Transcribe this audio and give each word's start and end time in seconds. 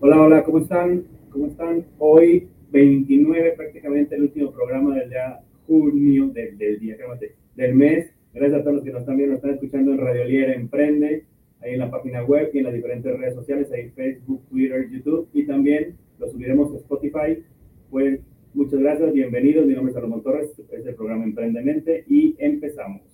Hola, 0.00 0.22
hola, 0.22 0.44
¿cómo 0.44 0.58
están? 0.58 1.02
¿Cómo 1.28 1.48
están? 1.48 1.84
Hoy 1.98 2.46
29, 2.70 3.54
prácticamente 3.56 4.14
el 4.14 4.22
último 4.22 4.52
programa 4.52 4.94
del 4.94 5.10
día 5.10 5.40
junio, 5.66 6.28
del, 6.28 6.56
del 6.56 6.78
día, 6.78 6.96
del 7.56 7.74
mes. 7.74 8.08
Gracias 8.32 8.60
a 8.60 8.62
todos 8.62 8.76
los 8.76 8.84
que 8.84 8.92
nos 8.92 9.00
están 9.00 9.16
viendo, 9.16 9.32
nos 9.32 9.42
están 9.42 9.54
escuchando 9.54 9.90
en 9.90 9.98
Radio 9.98 10.24
Liera 10.24 10.54
Emprende, 10.54 11.24
ahí 11.60 11.72
en 11.72 11.80
la 11.80 11.90
página 11.90 12.22
web 12.22 12.48
y 12.54 12.58
en 12.58 12.64
las 12.66 12.74
diferentes 12.74 13.18
redes 13.18 13.34
sociales, 13.34 13.72
ahí 13.72 13.88
Facebook, 13.88 14.40
Twitter, 14.48 14.88
YouTube, 14.88 15.28
y 15.32 15.42
también 15.46 15.96
lo 16.20 16.30
subiremos 16.30 16.72
a 16.72 16.76
Spotify. 16.76 17.42
Pues 17.90 18.20
muchas 18.54 18.78
gracias, 18.78 19.12
bienvenidos, 19.12 19.66
mi 19.66 19.72
nombre 19.72 19.90
es 19.90 19.94
Salomón 19.96 20.22
Torres, 20.22 20.52
es 20.70 20.86
el 20.86 20.94
programa 20.94 21.24
Emprendemente 21.24 22.04
y 22.06 22.36
empezamos. 22.38 23.07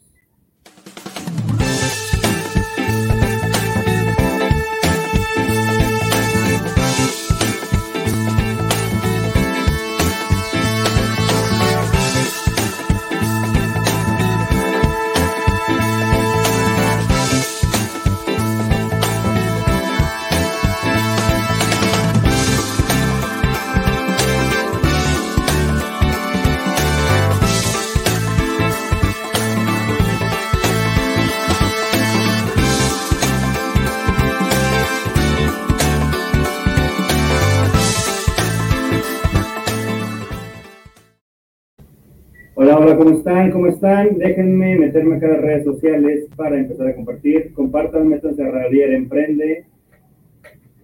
¿Cómo 42.96 43.10
están? 43.10 43.50
¿Cómo 43.50 43.66
están? 43.66 44.18
Déjenme 44.18 44.76
meterme 44.76 45.16
acá 45.16 45.26
a 45.26 45.30
las 45.30 45.40
redes 45.40 45.64
sociales 45.64 46.28
para 46.36 46.58
empezar 46.58 46.88
a 46.88 46.94
compartir. 46.94 47.52
Compartan, 47.52 48.08
métanse 48.08 48.42
a 48.42 48.50
Radier 48.50 48.92
Emprende. 48.92 49.66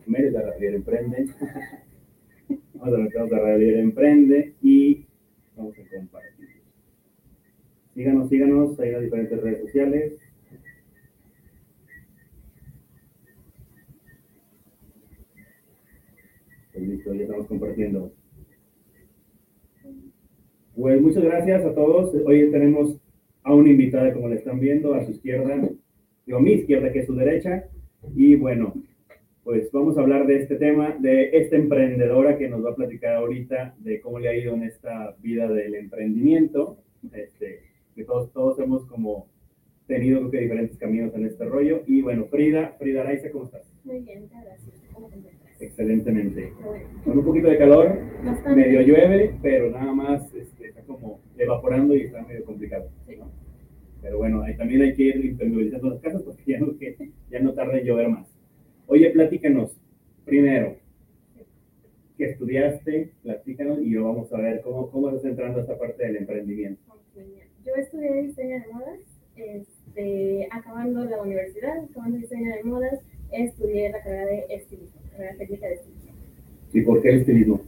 Métanse 0.06 0.39
a 0.39 0.42
Radier 0.42 0.75
Emprende. 0.75 1.27
vamos 2.75 2.94
a 2.94 2.98
meternos 2.98 3.33
a 3.33 3.39
Radier 3.39 3.78
Emprende 3.78 4.55
y 4.62 5.06
vamos 5.56 5.75
a 5.78 5.97
compartir. 5.97 6.48
Síganos, 7.94 8.28
síganos 8.28 8.80
en 8.80 8.92
las 8.92 9.02
diferentes 9.02 9.41
redes 9.42 9.61
sociales. 9.61 10.12
Pues 16.72 16.89
listo, 16.89 17.14
ya 17.14 17.22
estamos 17.22 17.47
compartiendo. 17.47 18.12
Pues 20.81 20.98
muchas 21.03 21.23
gracias 21.23 21.62
a 21.62 21.75
todos. 21.75 22.11
Hoy 22.25 22.50
tenemos 22.50 22.98
a 23.42 23.53
una 23.53 23.69
invitada, 23.69 24.14
como 24.14 24.31
le 24.31 24.36
están 24.36 24.59
viendo, 24.59 24.95
a 24.95 25.05
su 25.05 25.11
izquierda, 25.11 25.69
digo, 26.25 26.39
a 26.39 26.41
mi 26.41 26.53
izquierda, 26.53 26.91
que 26.91 27.00
es 27.00 27.06
su 27.06 27.14
derecha. 27.14 27.67
Y 28.17 28.36
bueno, 28.36 28.73
pues 29.45 29.70
vamos 29.73 29.98
a 29.98 30.01
hablar 30.01 30.27
de 30.27 30.36
este 30.39 30.56
tema, 30.56 30.97
de 30.98 31.36
esta 31.36 31.56
emprendedora 31.56 32.39
que 32.39 32.48
nos 32.48 32.64
va 32.64 32.70
a 32.70 32.77
platicar 32.77 33.17
ahorita 33.17 33.75
de 33.78 34.01
cómo 34.01 34.20
le 34.20 34.31
ha 34.31 34.34
ido 34.34 34.55
en 34.55 34.62
esta 34.62 35.14
vida 35.19 35.53
del 35.53 35.75
emprendimiento. 35.75 36.78
Este, 37.12 37.61
que 37.95 38.05
todos, 38.05 38.33
todos 38.33 38.58
hemos 38.58 38.86
como 38.86 39.28
tenido 39.86 40.20
creo 40.20 40.31
que 40.31 40.41
diferentes 40.41 40.78
caminos 40.78 41.14
en 41.14 41.27
este 41.27 41.45
rollo. 41.45 41.83
Y 41.86 42.01
bueno, 42.01 42.25
Frida, 42.31 42.75
Frida 42.78 43.03
Araiza, 43.03 43.31
¿cómo 43.31 43.45
estás? 43.45 43.70
Muy 43.84 44.01
bien, 44.01 44.31
gracias. 44.31 44.83
¿Cómo 44.95 45.11
Excelentemente. 45.61 46.55
Con 47.05 47.19
un 47.19 47.25
poquito 47.25 47.48
de 47.48 47.58
calor, 47.58 47.98
medio 48.55 48.81
llueve, 48.81 49.34
pero 49.42 49.70
nada 49.70 49.92
más 49.92 50.34
este, 50.34 50.59
como 50.98 51.20
evaporando 51.36 51.95
y 51.95 52.02
está 52.02 52.23
medio 52.23 52.45
complicado. 52.45 52.90
Pero 54.02 54.18
bueno, 54.18 54.42
ahí 54.42 54.56
también 54.56 54.83
hay 54.83 54.95
que 54.95 55.02
ir 55.02 55.24
impermeabilizando 55.24 55.90
las 55.90 56.01
casas 56.01 56.23
porque 56.23 56.42
ya 56.46 56.58
no, 56.58 56.77
que, 56.78 57.11
ya 57.30 57.40
no 57.40 57.52
tarda 57.52 57.78
en 57.78 57.84
llover 57.84 58.08
más. 58.08 58.27
Oye, 58.86 59.11
platícanos, 59.11 59.77
primero, 60.24 60.77
que 62.17 62.24
estudiaste, 62.24 63.12
platícanos 63.23 63.80
y 63.80 63.90
yo 63.90 64.05
vamos 64.05 64.33
a 64.33 64.39
ver 64.39 64.62
cómo, 64.62 64.90
cómo 64.90 65.11
estás 65.11 65.24
entrando 65.27 65.58
a 65.58 65.62
esta 65.62 65.78
parte 65.78 66.05
del 66.05 66.17
emprendimiento. 66.17 66.83
Yo 67.64 67.74
estudié 67.77 68.22
diseño 68.22 68.57
de 68.61 68.72
modas, 68.72 69.01
este, 69.36 70.48
acabando 70.51 71.05
la 71.05 71.22
universidad, 71.22 71.84
acabando 71.84 72.18
diseño 72.18 72.57
de 72.57 72.64
modas, 72.64 73.01
estudié 73.33 73.90
la 73.90 74.02
carrera 74.02 74.27
de 74.27 74.46
estilismo 74.48 75.01
la 75.18 75.34
técnica 75.36 75.67
de 75.67 75.74
estilismo. 75.74 76.12
¿Y 76.72 76.83
por 76.83 77.02
qué 77.02 77.08
el 77.11 77.20
estilismo? 77.20 77.61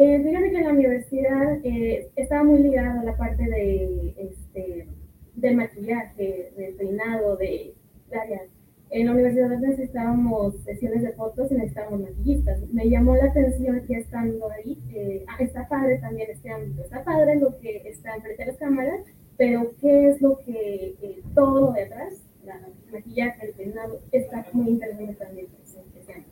Eh, 0.00 0.22
fíjate 0.22 0.50
que 0.52 0.58
en 0.58 0.64
la 0.64 0.70
universidad 0.70 1.58
eh, 1.64 2.08
estaba 2.14 2.44
muy 2.44 2.60
ligada 2.60 3.00
a 3.00 3.02
la 3.02 3.16
parte 3.16 3.42
de, 3.42 4.14
este, 4.16 4.86
del 5.34 5.56
maquillaje, 5.56 6.52
del 6.56 6.74
peinado, 6.74 7.36
de 7.36 7.74
áreas. 8.12 8.42
En 8.90 9.06
la 9.06 9.12
universidad 9.12 9.48
necesitábamos 9.58 10.54
sesiones 10.62 11.02
de 11.02 11.10
fotos 11.14 11.50
y 11.50 11.56
necesitábamos 11.56 12.02
maquillistas. 12.02 12.60
Me 12.72 12.88
llamó 12.88 13.16
la 13.16 13.24
atención 13.24 13.84
que 13.88 13.94
estando 13.94 14.48
ahí, 14.52 14.78
eh, 14.94 15.24
ah, 15.26 15.42
está 15.42 15.66
padre 15.66 15.98
también 15.98 16.30
este 16.30 16.48
ámbito, 16.48 16.84
está 16.84 17.02
padre 17.02 17.34
lo 17.40 17.58
que 17.58 17.82
está 17.88 18.14
enfrente 18.14 18.44
de 18.44 18.52
las 18.52 18.58
cámaras, 18.58 19.00
pero 19.36 19.72
¿qué 19.80 20.10
es 20.10 20.22
lo 20.22 20.38
que 20.38 20.94
eh, 21.02 21.22
todo 21.34 21.60
lo 21.60 21.72
de 21.72 21.82
atrás, 21.82 22.22
la 22.44 22.60
maquillaje, 22.92 23.46
el 23.48 23.52
peinado, 23.52 24.00
está 24.12 24.46
muy 24.52 24.68
interesante 24.68 25.14
también? 25.14 25.48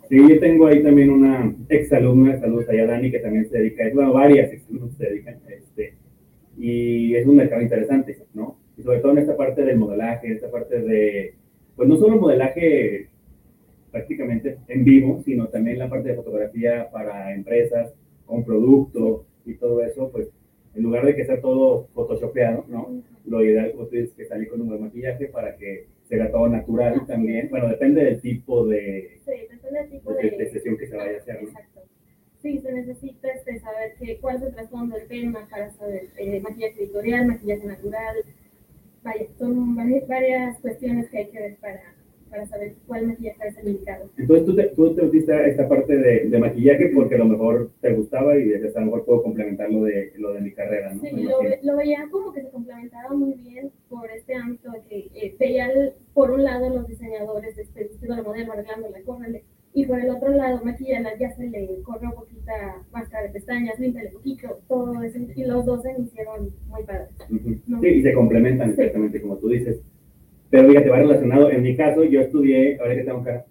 Sí, 0.09 0.16
yo 0.28 0.38
tengo 0.38 0.66
ahí 0.66 0.82
también 0.82 1.10
una 1.10 1.54
exalumna, 1.69 2.38
saludos 2.38 2.69
allá 2.69 2.87
Dani, 2.87 3.10
que 3.10 3.19
también 3.19 3.48
se 3.48 3.59
dedica, 3.59 3.84
bueno, 3.92 4.12
varias 4.12 4.53
exalumnas 4.53 4.97
se 4.97 5.04
dedican, 5.04 5.41
este, 5.48 5.94
y 6.56 7.14
es 7.14 7.26
un 7.26 7.37
mercado 7.37 7.60
interesante, 7.60 8.19
¿no? 8.32 8.56
Y 8.76 8.82
sobre 8.82 9.00
todo 9.00 9.12
en 9.12 9.19
esta 9.19 9.36
parte 9.36 9.65
del 9.65 9.78
modelaje, 9.78 10.28
en 10.28 10.34
esta 10.34 10.50
parte 10.50 10.81
de, 10.81 11.34
pues 11.75 11.88
no 11.88 11.97
solo 11.97 12.20
modelaje 12.20 13.09
prácticamente 13.91 14.59
en 14.69 14.84
vivo, 14.84 15.22
sino 15.25 15.48
también 15.48 15.78
la 15.78 15.88
parte 15.88 16.10
de 16.10 16.15
fotografía 16.15 16.88
para 16.91 17.34
empresas, 17.34 17.92
con 18.26 18.44
producto 18.44 19.25
y 19.44 19.54
todo 19.54 19.82
eso, 19.82 20.10
pues 20.10 20.28
en 20.75 20.82
lugar 20.82 21.06
de 21.06 21.15
que 21.16 21.25
sea 21.25 21.41
todo 21.41 21.88
photoshopeado, 21.94 22.65
¿no? 22.69 23.03
Lo 23.25 23.42
ideal 23.42 23.72
es 23.92 24.12
que 24.12 24.26
salir 24.26 24.48
con 24.48 24.60
un 24.60 24.69
buen 24.69 24.82
maquillaje 24.82 25.26
para 25.26 25.56
que 25.56 25.86
sea 26.08 26.30
todo 26.30 26.48
natural 26.48 27.04
también. 27.06 27.48
Bueno, 27.50 27.68
depende 27.68 28.04
del 28.04 28.20
tipo 28.20 28.66
de, 28.66 29.18
sí, 29.24 29.32
depende 29.50 29.80
del 29.80 29.90
tipo 29.90 30.12
de, 30.12 30.30
de, 30.30 30.50
sesión 30.50 30.76
que 30.76 30.86
se 30.86 30.96
vaya 30.96 31.14
a 31.14 31.16
hacer. 31.16 31.36
Exacto. 31.36 31.82
Sí, 32.42 32.60
se 32.60 32.72
necesita 32.72 33.28
este, 33.28 33.58
saber 33.58 33.94
que, 33.98 34.18
cuál 34.18 34.36
es 34.36 34.42
el 34.42 34.54
trasfondo 34.54 34.96
del 34.96 35.08
tema 35.08 35.48
para 35.50 35.70
saber 35.72 36.04
eh, 36.16 36.40
maquillaje 36.40 36.82
editorial, 36.84 37.26
maquillaje 37.26 37.66
natural. 37.66 38.16
Vaya, 39.02 39.26
son 39.38 39.74
varias 39.74 40.58
cuestiones 40.60 41.08
que 41.10 41.18
hay 41.18 41.26
que 41.26 41.38
ver 41.38 41.56
para, 41.56 41.94
para 42.30 42.46
saber 42.46 42.74
cuál 42.86 43.06
maquillaje 43.06 43.48
es 43.48 43.56
el 43.58 43.68
indicado. 43.68 44.10
Entonces, 44.16 44.46
tú 44.46 44.56
te, 44.56 44.62
tú 44.68 44.94
te 44.94 45.02
metiste 45.02 45.48
esta 45.48 45.68
parte 45.68 45.96
de, 45.96 46.28
de, 46.28 46.38
maquillaje 46.38 46.90
porque 46.94 47.14
a 47.14 47.18
lo 47.18 47.26
mejor 47.26 47.70
te 47.80 47.92
gustaba 47.94 48.36
y 48.36 48.44
desde 48.44 48.76
a 48.76 48.80
lo 48.80 48.86
mejor 48.86 49.04
puedo 49.04 49.22
complementar 49.22 49.70
lo 49.70 49.84
de, 49.84 50.12
lo 50.16 50.32
de 50.32 50.40
mi 50.40 50.52
carrera, 50.52 50.94
¿no? 50.94 51.00
Sí, 51.00 51.10
lo, 51.10 51.40
lo, 51.62 51.76
veía 51.76 52.06
como 52.10 52.32
que 52.32 52.42
se 52.42 52.50
complementaba 52.50 53.14
muy 53.14 53.34
bien 53.34 53.72
por 53.88 54.10
este 54.10 54.34
ámbito 54.34 54.70
de 54.70 54.82
que 54.82 55.08
eh, 55.26 55.37
veía, 55.38 55.70
por 56.14 56.31
un 56.31 56.44
lado, 56.44 56.70
los 56.70 56.87
diseñadores 56.87 57.56
de 57.56 57.62
este 57.62 57.84
vestido 57.84 58.16
de 58.16 58.22
modelo 58.22 58.53
arreglándole, 58.53 59.03
córrele, 59.03 59.44
y 59.76 59.84
por 59.84 60.00
el 60.00 60.09
otro 60.09 60.31
lado, 60.31 60.62
maquillala, 60.64 61.19
ya 61.19 61.31
se 61.37 61.48
le 61.48 61.82
corre 61.82 62.06
un 62.06 62.14
poquito 62.14 62.50
máscara 62.92 63.25
de 63.25 63.31
pestañas, 63.31 63.78
límpiale 63.78 64.09
poquito, 64.09 64.60
todo 64.69 65.03
eso, 65.03 65.19
y 65.34 65.44
los 65.44 65.66
dos 65.66 65.82
se 65.82 65.92
me 65.92 66.06
hicieron 66.06 66.50
muy 66.69 66.82
padres. 66.84 67.10
¿no? 67.66 67.81
Sí, 67.82 67.88
y 67.88 68.03
se 68.03 68.15
complementan 68.15 68.69
sí. 68.69 68.81
exactamente 68.81 69.20
como 69.20 69.36
tú 69.36 69.48
dices. 69.48 69.82
Pero 70.48 70.69
fíjate, 70.69 70.88
va 70.88 70.98
relacionado. 70.98 71.50
En 71.50 71.62
mi 71.62 71.76
caso, 71.76 72.04
yo 72.04 72.20
estudié, 72.22 72.78
ahora 72.81 72.94
que 72.94 73.03
tengo 73.03 73.22
cara. 73.22 73.44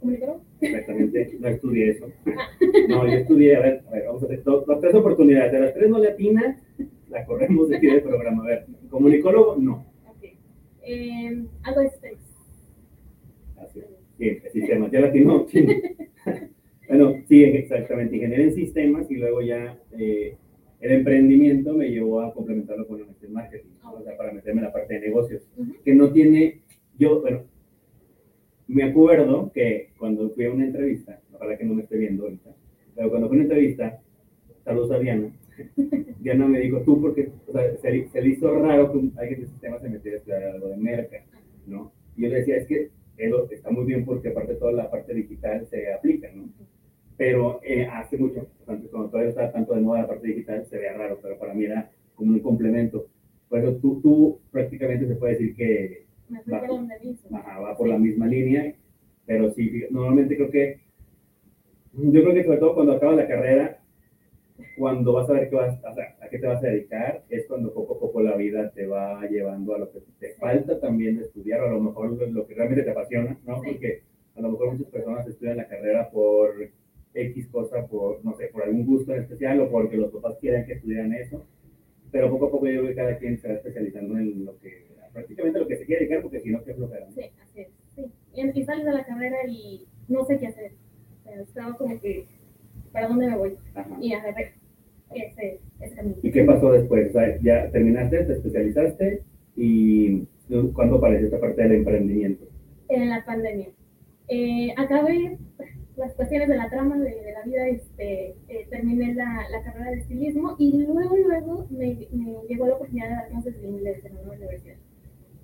¿Comunicador? 0.00 0.40
Exactamente, 0.60 1.36
no 1.38 1.48
estudié 1.48 1.90
eso. 1.90 2.06
No, 2.88 3.06
yo 3.06 3.14
estudié, 3.14 3.56
a 3.56 3.60
ver, 3.60 3.82
a 3.88 3.90
ver 3.90 4.06
vamos 4.06 4.22
a 4.22 4.26
hacer 4.26 4.42
dos, 4.42 4.64
tres 4.80 4.94
oportunidades. 4.94 5.52
De 5.52 5.60
las 5.60 5.74
tres 5.74 5.90
no 5.90 5.98
le 5.98 6.08
atina, 6.08 6.56
la 7.10 7.26
corremos 7.26 7.68
de 7.68 7.76
aquí 7.76 7.86
del 7.86 8.02
programa. 8.02 8.44
A 8.44 8.46
ver, 8.46 8.66
comunicólogo, 8.88 9.56
no. 9.56 9.91
Eh, 10.84 11.44
algo 11.62 11.80
de 11.80 11.90
sex. 11.90 12.18
Así 13.56 13.80
es. 13.80 13.86
Sí, 14.18 14.28
el 14.28 14.52
sistema, 14.52 14.90
ya 14.90 15.00
latino. 15.00 15.46
Bueno, 16.88 17.14
sí, 17.26 17.42
exactamente. 17.42 18.16
Ingeniería 18.16 18.46
en 18.48 18.54
sistemas 18.54 19.10
y 19.10 19.16
luego 19.16 19.40
ya 19.40 19.78
eh, 19.98 20.36
el 20.80 20.92
emprendimiento 20.92 21.72
me 21.72 21.88
llevó 21.88 22.20
a 22.20 22.34
complementarlo 22.34 22.86
con 22.86 23.00
el 23.00 23.30
marketing, 23.30 23.70
o 23.82 24.02
sea, 24.02 24.14
para 24.16 24.32
meterme 24.32 24.60
en 24.60 24.66
la 24.66 24.72
parte 24.72 24.94
de 24.94 25.00
negocios, 25.00 25.48
uh 25.56 25.62
-huh. 25.62 25.82
que 25.82 25.94
no 25.94 26.12
tiene, 26.12 26.60
yo, 26.98 27.22
bueno, 27.22 27.44
me 28.66 28.82
acuerdo 28.82 29.50
que 29.52 29.92
cuando 29.98 30.28
fui 30.30 30.44
a 30.44 30.52
una 30.52 30.64
entrevista, 30.66 31.20
ojalá 31.32 31.56
que 31.56 31.64
no 31.64 31.74
me 31.74 31.82
esté 31.82 31.96
viendo 31.96 32.24
ahorita, 32.24 32.50
pero 32.94 33.08
cuando 33.08 33.28
fui 33.28 33.38
a 33.38 33.40
una 33.40 33.44
entrevista, 33.44 34.02
saludos 34.64 34.90
a 34.90 34.98
Diana, 34.98 35.32
Diana 36.20 36.46
me 36.46 36.60
dijo, 36.60 36.80
tú, 36.82 37.00
porque, 37.00 37.30
o 37.46 37.52
sea, 37.52 37.76
se, 37.76 38.08
se 38.08 38.22
le 38.22 38.28
hizo 38.28 38.52
raro 38.58 38.92
que 38.92 39.10
alguien 39.16 39.40
de 39.40 39.46
sistema 39.46 39.78
se 39.78 39.88
metiera 39.88 40.16
a 40.16 40.18
estudiar 40.18 40.42
algo 40.44 40.68
de 40.68 40.76
merca, 40.76 41.24
¿no? 41.66 41.92
Y 42.16 42.22
yo 42.22 42.28
le 42.28 42.36
decía, 42.36 42.56
es 42.56 42.66
que 42.66 42.90
él 43.16 43.34
está 43.50 43.70
muy 43.70 43.84
bien 43.84 44.04
porque 44.04 44.28
aparte 44.28 44.54
toda 44.54 44.72
la 44.72 44.90
parte 44.90 45.14
digital 45.14 45.66
se 45.66 45.92
aplica, 45.92 46.30
¿no? 46.34 46.48
pero 47.16 47.60
eh, 47.62 47.86
hace 47.86 48.16
mucho, 48.16 48.48
antes 48.66 48.90
cuando 48.90 49.10
todavía 49.10 49.30
estaba 49.30 49.52
tanto 49.52 49.74
de 49.74 49.80
moda 49.80 50.00
la 50.00 50.08
parte 50.08 50.26
digital, 50.26 50.66
se 50.66 50.76
veía 50.76 50.94
raro, 50.94 51.20
pero 51.22 51.38
para 51.38 51.54
mí 51.54 51.64
era 51.64 51.88
como 52.16 52.32
un 52.32 52.40
complemento. 52.40 53.06
Por 53.48 53.60
eso 53.60 53.76
tú, 53.76 54.00
tú 54.02 54.40
prácticamente 54.50 55.06
se 55.06 55.14
puede 55.14 55.34
decir 55.34 55.54
que 55.54 56.06
va, 56.52 56.60
por, 56.60 56.80
va 56.80 57.76
por 57.76 57.88
la 57.88 57.98
misma 57.98 58.26
línea, 58.26 58.74
pero 59.26 59.52
sí, 59.52 59.84
normalmente 59.90 60.36
creo 60.36 60.50
que, 60.50 60.80
yo 61.92 62.22
creo 62.22 62.34
que 62.34 62.44
sobre 62.44 62.58
todo 62.58 62.74
cuando 62.74 62.94
acabas 62.94 63.16
la 63.16 63.28
carrera, 63.28 63.81
cuando 64.76 65.12
vas 65.12 65.28
a 65.28 65.34
ver 65.34 65.48
qué 65.48 65.56
vas, 65.56 65.78
a 65.84 66.28
qué 66.28 66.38
te 66.38 66.46
vas 66.46 66.62
a 66.62 66.68
dedicar, 66.68 67.24
es 67.28 67.46
cuando 67.46 67.72
poco 67.72 67.96
a 67.96 68.00
poco 68.00 68.22
la 68.22 68.36
vida 68.36 68.70
te 68.70 68.86
va 68.86 69.26
llevando 69.26 69.74
a 69.74 69.78
lo 69.78 69.92
que 69.92 70.00
te 70.18 70.34
falta 70.34 70.80
también 70.80 71.16
de 71.16 71.24
estudiar, 71.24 71.60
o 71.62 71.66
a 71.66 71.72
lo 71.72 71.80
mejor 71.80 72.10
lo 72.28 72.46
que 72.46 72.54
realmente 72.54 72.84
te 72.84 72.90
apasiona, 72.90 73.38
¿no? 73.46 73.62
Porque 73.62 74.02
a 74.36 74.40
lo 74.40 74.50
mejor 74.50 74.72
muchas 74.72 74.88
personas 74.88 75.26
estudian 75.26 75.56
la 75.58 75.68
carrera 75.68 76.10
por 76.10 76.54
X 77.14 77.48
cosa, 77.48 77.86
por, 77.86 78.24
no 78.24 78.34
sé, 78.34 78.48
por 78.48 78.62
algún 78.62 78.86
gusto 78.86 79.12
en 79.12 79.22
especial 79.22 79.60
o 79.60 79.70
porque 79.70 79.96
los 79.96 80.10
papás 80.12 80.38
quieren 80.40 80.64
que 80.64 80.74
estudieran 80.74 81.12
eso, 81.12 81.44
pero 82.10 82.30
poco 82.30 82.46
a 82.46 82.50
poco 82.50 82.66
yo 82.66 82.80
creo 82.80 82.88
que 82.90 82.94
cada 82.94 83.18
quien 83.18 83.38
se 83.38 83.48
va 83.48 83.54
especializando 83.54 84.18
en 84.18 84.44
lo 84.44 84.58
que, 84.58 84.86
prácticamente 85.12 85.58
lo 85.58 85.66
que 85.66 85.76
se 85.76 85.86
quiere 85.86 86.00
dedicar, 86.00 86.22
porque 86.22 86.40
si 86.40 86.50
no, 86.50 86.62
¿qué 86.64 86.74
flojera? 86.74 87.10
Sí, 87.10 87.30
así 87.42 87.60
es, 87.60 87.68
sí. 87.94 88.10
Y, 88.34 88.64
sales 88.64 88.84
de 88.84 88.92
la 88.92 89.04
carrera 89.04 89.38
y 89.46 89.86
no 90.08 90.24
sé 90.24 90.38
qué 90.38 90.46
hacer. 90.46 90.72
estaba 91.26 91.76
como 91.76 92.00
que, 92.00 92.26
¿para 92.92 93.08
dónde 93.08 93.28
me 93.28 93.36
voy? 93.36 93.56
Y 94.00 94.12
agarré 94.12 94.52
ese, 95.14 95.60
ese 95.80 95.94
camino. 95.94 96.16
¿Y 96.22 96.30
qué 96.30 96.44
pasó 96.44 96.72
después? 96.72 97.10
O 97.10 97.12
sea, 97.12 97.38
ya 97.42 97.70
terminaste, 97.70 98.24
te 98.24 98.32
especializaste 98.32 99.22
y 99.56 100.26
¿cuándo 100.72 100.96
apareció 100.96 101.26
esta 101.26 101.40
parte 101.40 101.62
del 101.62 101.72
emprendimiento? 101.72 102.44
En 102.88 103.08
la 103.08 103.24
pandemia. 103.24 103.68
Eh, 104.28 104.72
acabé 104.76 105.38
las 105.96 106.14
cuestiones 106.14 106.48
de 106.48 106.56
la 106.56 106.70
trama 106.70 106.98
de, 106.98 107.10
de 107.10 107.32
la 107.32 107.42
vida, 107.42 107.68
este, 107.68 108.34
eh, 108.48 108.66
terminé 108.70 109.14
la, 109.14 109.46
la, 109.50 109.62
carrera 109.62 109.90
de 109.90 109.98
estilismo 109.98 110.56
y 110.58 110.84
luego, 110.86 111.16
luego 111.16 111.66
me, 111.70 112.08
me, 112.12 112.36
llegó 112.48 112.66
la 112.66 112.74
oportunidad 112.74 113.08
de 113.08 113.14
dar 113.14 113.28
clases 113.28 113.60
de 113.60 113.68
inglés 113.68 114.04
en 114.04 114.16
una 114.16 114.32
universidad. 114.32 114.76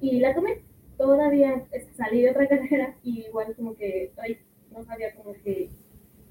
Y 0.01 0.21
la 0.21 0.35
tomé. 0.35 0.62
Todavía 0.97 1.65
salí 1.97 2.23
de 2.23 2.31
otra 2.31 2.47
carrera 2.49 2.97
y 3.03 3.27
igual 3.27 3.55
como 3.56 3.75
que 3.75 4.11
ay, 4.17 4.39
no 4.73 4.83
sabía 4.85 5.15
como 5.15 5.35
que 5.44 5.69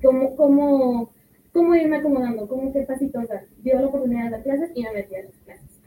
cómo, 0.04 0.36
cómo, 0.36 1.14
cómo 1.52 1.76
irme 1.76 1.98
acomodando, 1.98 2.48
cómo 2.48 2.72
qué 2.72 2.82
pasitos 2.82 3.28
dar. 3.28 3.46
Dio 3.64 3.80
la 3.80 3.88
oportunidad 3.88 4.26
de 4.26 4.32
dar 4.32 4.44
clases 4.44 4.72
y 4.76 4.84
me 4.84 4.94
metí 4.94 5.16
a 5.16 5.24
las 5.24 5.38
clases. 5.46 5.82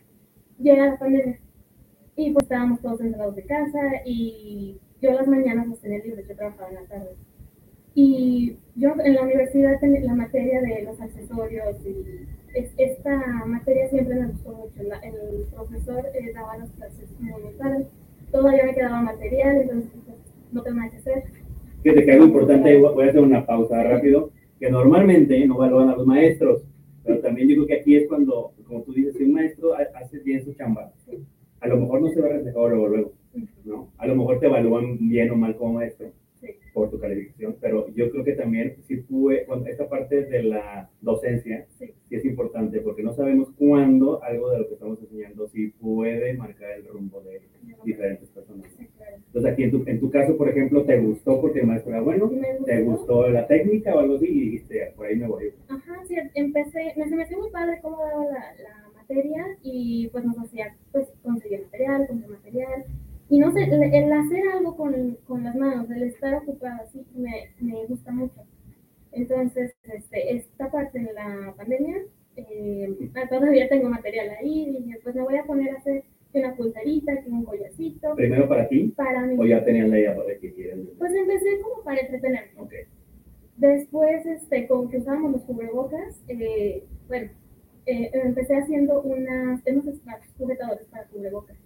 Llega 0.59 0.87
la 0.87 0.99
pandemia 0.99 1.41
y 2.17 2.33
pues 2.33 2.45
estábamos 2.45 2.81
todos 2.81 3.01
encerrados 3.01 3.37
de 3.37 3.45
casa 3.45 3.81
y 4.05 4.79
yo 5.01 5.13
las 5.13 5.27
mañanas 5.27 5.69
las 5.69 5.81
tenía 5.81 5.99
libres, 6.05 6.29
yo 6.29 6.37
trabajaba 6.37 6.69
en 6.69 6.75
la 6.75 6.85
tarde. 6.85 7.17
Y 7.95 8.57
yo 8.77 8.95
en 9.03 9.15
la 9.15 9.23
universidad 9.23 9.81
tenía 9.81 10.01
la 10.03 10.15
materia 10.15 10.61
de 10.61 10.83
los 10.83 11.01
accesorios 11.01 11.77
esta 12.55 13.17
materia 13.47 13.89
siempre 13.89 14.17
me 14.17 14.27
gustó 14.27 14.53
mucho. 14.53 14.81
el 14.81 15.47
profesor 15.53 16.05
eh, 16.15 16.33
daba 16.35 16.57
las 16.59 16.71
clases 16.73 17.09
muy, 17.21 17.41
muy 17.43 17.53
claras. 17.55 17.83
Todavía 18.33 18.65
me 18.65 18.75
quedaba 18.75 19.03
material, 19.03 19.57
entonces 19.57 19.91
pues, 20.05 20.17
no 20.53 20.75
nada 20.75 20.91
que 20.91 20.97
hacer. 20.97 21.25
Fíjate 21.91 22.07
que 22.07 22.13
algo 22.13 22.27
importante, 22.27 22.77
voy 22.77 23.05
a 23.05 23.09
hacer 23.09 23.21
una 23.21 23.45
pausa 23.45 23.83
rápido, 23.83 24.31
que 24.61 24.71
normalmente 24.71 25.45
no 25.45 25.59
valoran 25.59 25.89
a 25.89 25.97
los 25.97 26.07
maestros, 26.07 26.63
pero 27.03 27.19
también 27.19 27.49
digo 27.49 27.67
que 27.67 27.75
aquí 27.75 27.97
es 27.97 28.07
cuando, 28.07 28.53
como 28.65 28.83
tú 28.83 28.93
dices, 28.93 29.17
si 29.17 29.25
un 29.25 29.33
maestro 29.33 29.75
hace 29.75 30.21
bien 30.21 30.45
su 30.45 30.55
chamba, 30.55 30.93
a 31.59 31.67
lo 31.67 31.77
mejor 31.79 32.01
no 32.01 32.09
se 32.11 32.21
va 32.21 32.29
a 32.29 32.31
reflejar 32.31 32.71
luego, 32.71 32.87
luego 32.87 33.13
¿no? 33.65 33.93
A 33.99 34.07
lo 34.07 34.15
mejor 34.15 34.39
te 34.39 34.47
evalúan 34.47 35.09
bien 35.09 35.33
o 35.33 35.37
mal 35.37 35.57
como 35.57 35.73
maestro 35.75 36.13
por 36.73 36.91
tu 36.91 37.01
calificación, 37.01 37.57
pero 37.61 37.89
yo 37.93 38.09
creo 38.13 38.23
que 38.23 38.35
también 38.35 38.77
si 38.87 38.99
pude, 38.99 39.47
esta 39.67 39.89
parte 39.89 40.27
de 40.27 40.45
la 40.45 40.89
docencia 41.01 41.67
sí. 41.77 41.93
es 42.09 42.25
importante 42.25 42.81
porque 42.81 43.03
no 43.03 43.13
sabemos 43.13 43.49
cuándo 43.59 44.23
algo 44.23 44.51
de 44.51 44.59
lo 44.59 44.69
que 44.69 44.75
estamos 44.75 45.01
enseñando 45.01 45.49
sí 45.49 45.75
puede 45.81 46.35
marcar 46.35 46.71
el 46.71 46.87
rumbo 46.87 47.21
de 47.23 47.43
diferentes. 47.85 48.30
Entonces 49.31 49.53
aquí 49.53 49.63
en 49.63 49.71
tu, 49.71 49.85
en 49.87 50.01
tu 50.01 50.11
caso, 50.11 50.37
por 50.37 50.49
ejemplo, 50.49 50.85
¿te 50.85 50.99
gustó 50.99 51.41
porque 51.41 51.61
el 51.61 51.67
maestro 51.69 51.93
era 51.93 52.03
bueno? 52.03 52.31
¿Te 52.67 52.83
gustó 52.83 53.29
la 53.29 53.47
técnica 53.47 53.95
o 53.95 54.01
algo 54.01 54.17
así? 54.17 54.27
Y 54.27 54.41
dijiste, 54.41 54.93
por 54.97 55.07
ahí 55.07 55.15
me 55.15 55.29
voy. 55.29 55.53
Ajá, 55.69 56.03
sí, 56.09 56.17
empecé, 56.35 56.95
me, 56.97 57.07
me 57.07 57.37
muy 57.37 57.51
padre 57.51 57.79
cómo 57.81 57.99
daba 58.05 58.25
la, 58.25 58.55
la 58.61 58.91
materia 58.97 59.47
y 59.63 60.09
pues 60.09 60.25
nos 60.25 60.37
hacía, 60.37 60.75
pues 60.91 61.07
conseguir 61.23 61.63
material, 61.63 62.09
conseguir 62.09 62.37
material 62.37 62.85
y 63.31 63.39
no 63.39 63.53
sé, 63.53 63.63
el, 63.63 64.13
hacer 64.13 64.43
algo 64.53 64.77
con, 64.77 65.17
con, 65.29 65.45
las 65.45 65.55
manos, 65.55 65.89
el 65.89 66.03
estar 66.03 66.35
ocupado 66.35 66.83
así, 66.83 67.07
me, 67.15 67.53
me 67.61 67.87
gusta 67.87 68.11
mucho. 68.11 68.43
Entonces, 69.13 69.73
este, 69.85 70.35
esta 70.35 70.69
parte 70.69 70.99
de 70.99 71.13
la 71.13 71.55
pandemia, 71.57 71.99
eh, 72.35 73.11
ah, 73.15 73.29
todavía 73.29 73.69
tengo 73.69 73.89
material 73.89 74.31
ahí, 74.31 74.65
y 74.65 74.83
dije, 74.83 74.99
pues 75.05 75.15
me 75.15 75.23
voy 75.23 75.37
a 75.37 75.45
poner 75.45 75.77
a 75.77 75.79
hacer 75.79 76.03
una 76.41 76.55
pulserita, 76.57 77.13
un 77.27 77.45
collarcito. 77.45 78.15
¿Primero 78.17 78.49
para 78.49 78.69
ti? 78.69 78.93
Para 78.97 79.23
mí. 79.27 79.37
¿O 79.39 79.45
ya 79.47 79.65
tenías 79.65 79.89
la 79.89 79.99
idea 79.99 80.15
de 80.15 80.39
que 80.39 80.53
quieres? 80.53 80.79
Pues 80.99 81.13
empecé 81.15 81.61
como 81.63 81.83
para 81.85 82.01
entretenerme. 82.01 82.61
Okay. 82.61 82.85
Después, 83.57 84.27
este, 84.27 84.67
como 84.67 84.89
que 84.91 84.99
usábamos 84.99 85.33
los 85.33 85.43
cubrebocas, 85.43 86.23
eh, 86.29 86.85
bueno, 87.09 87.31
eh, 87.87 88.11
empecé 88.13 88.57
haciendo 88.57 89.03
unas, 89.03 89.61
unos 89.67 89.85
sujetadores 90.37 90.87
para 90.87 91.05
cubrebocas 91.09 91.57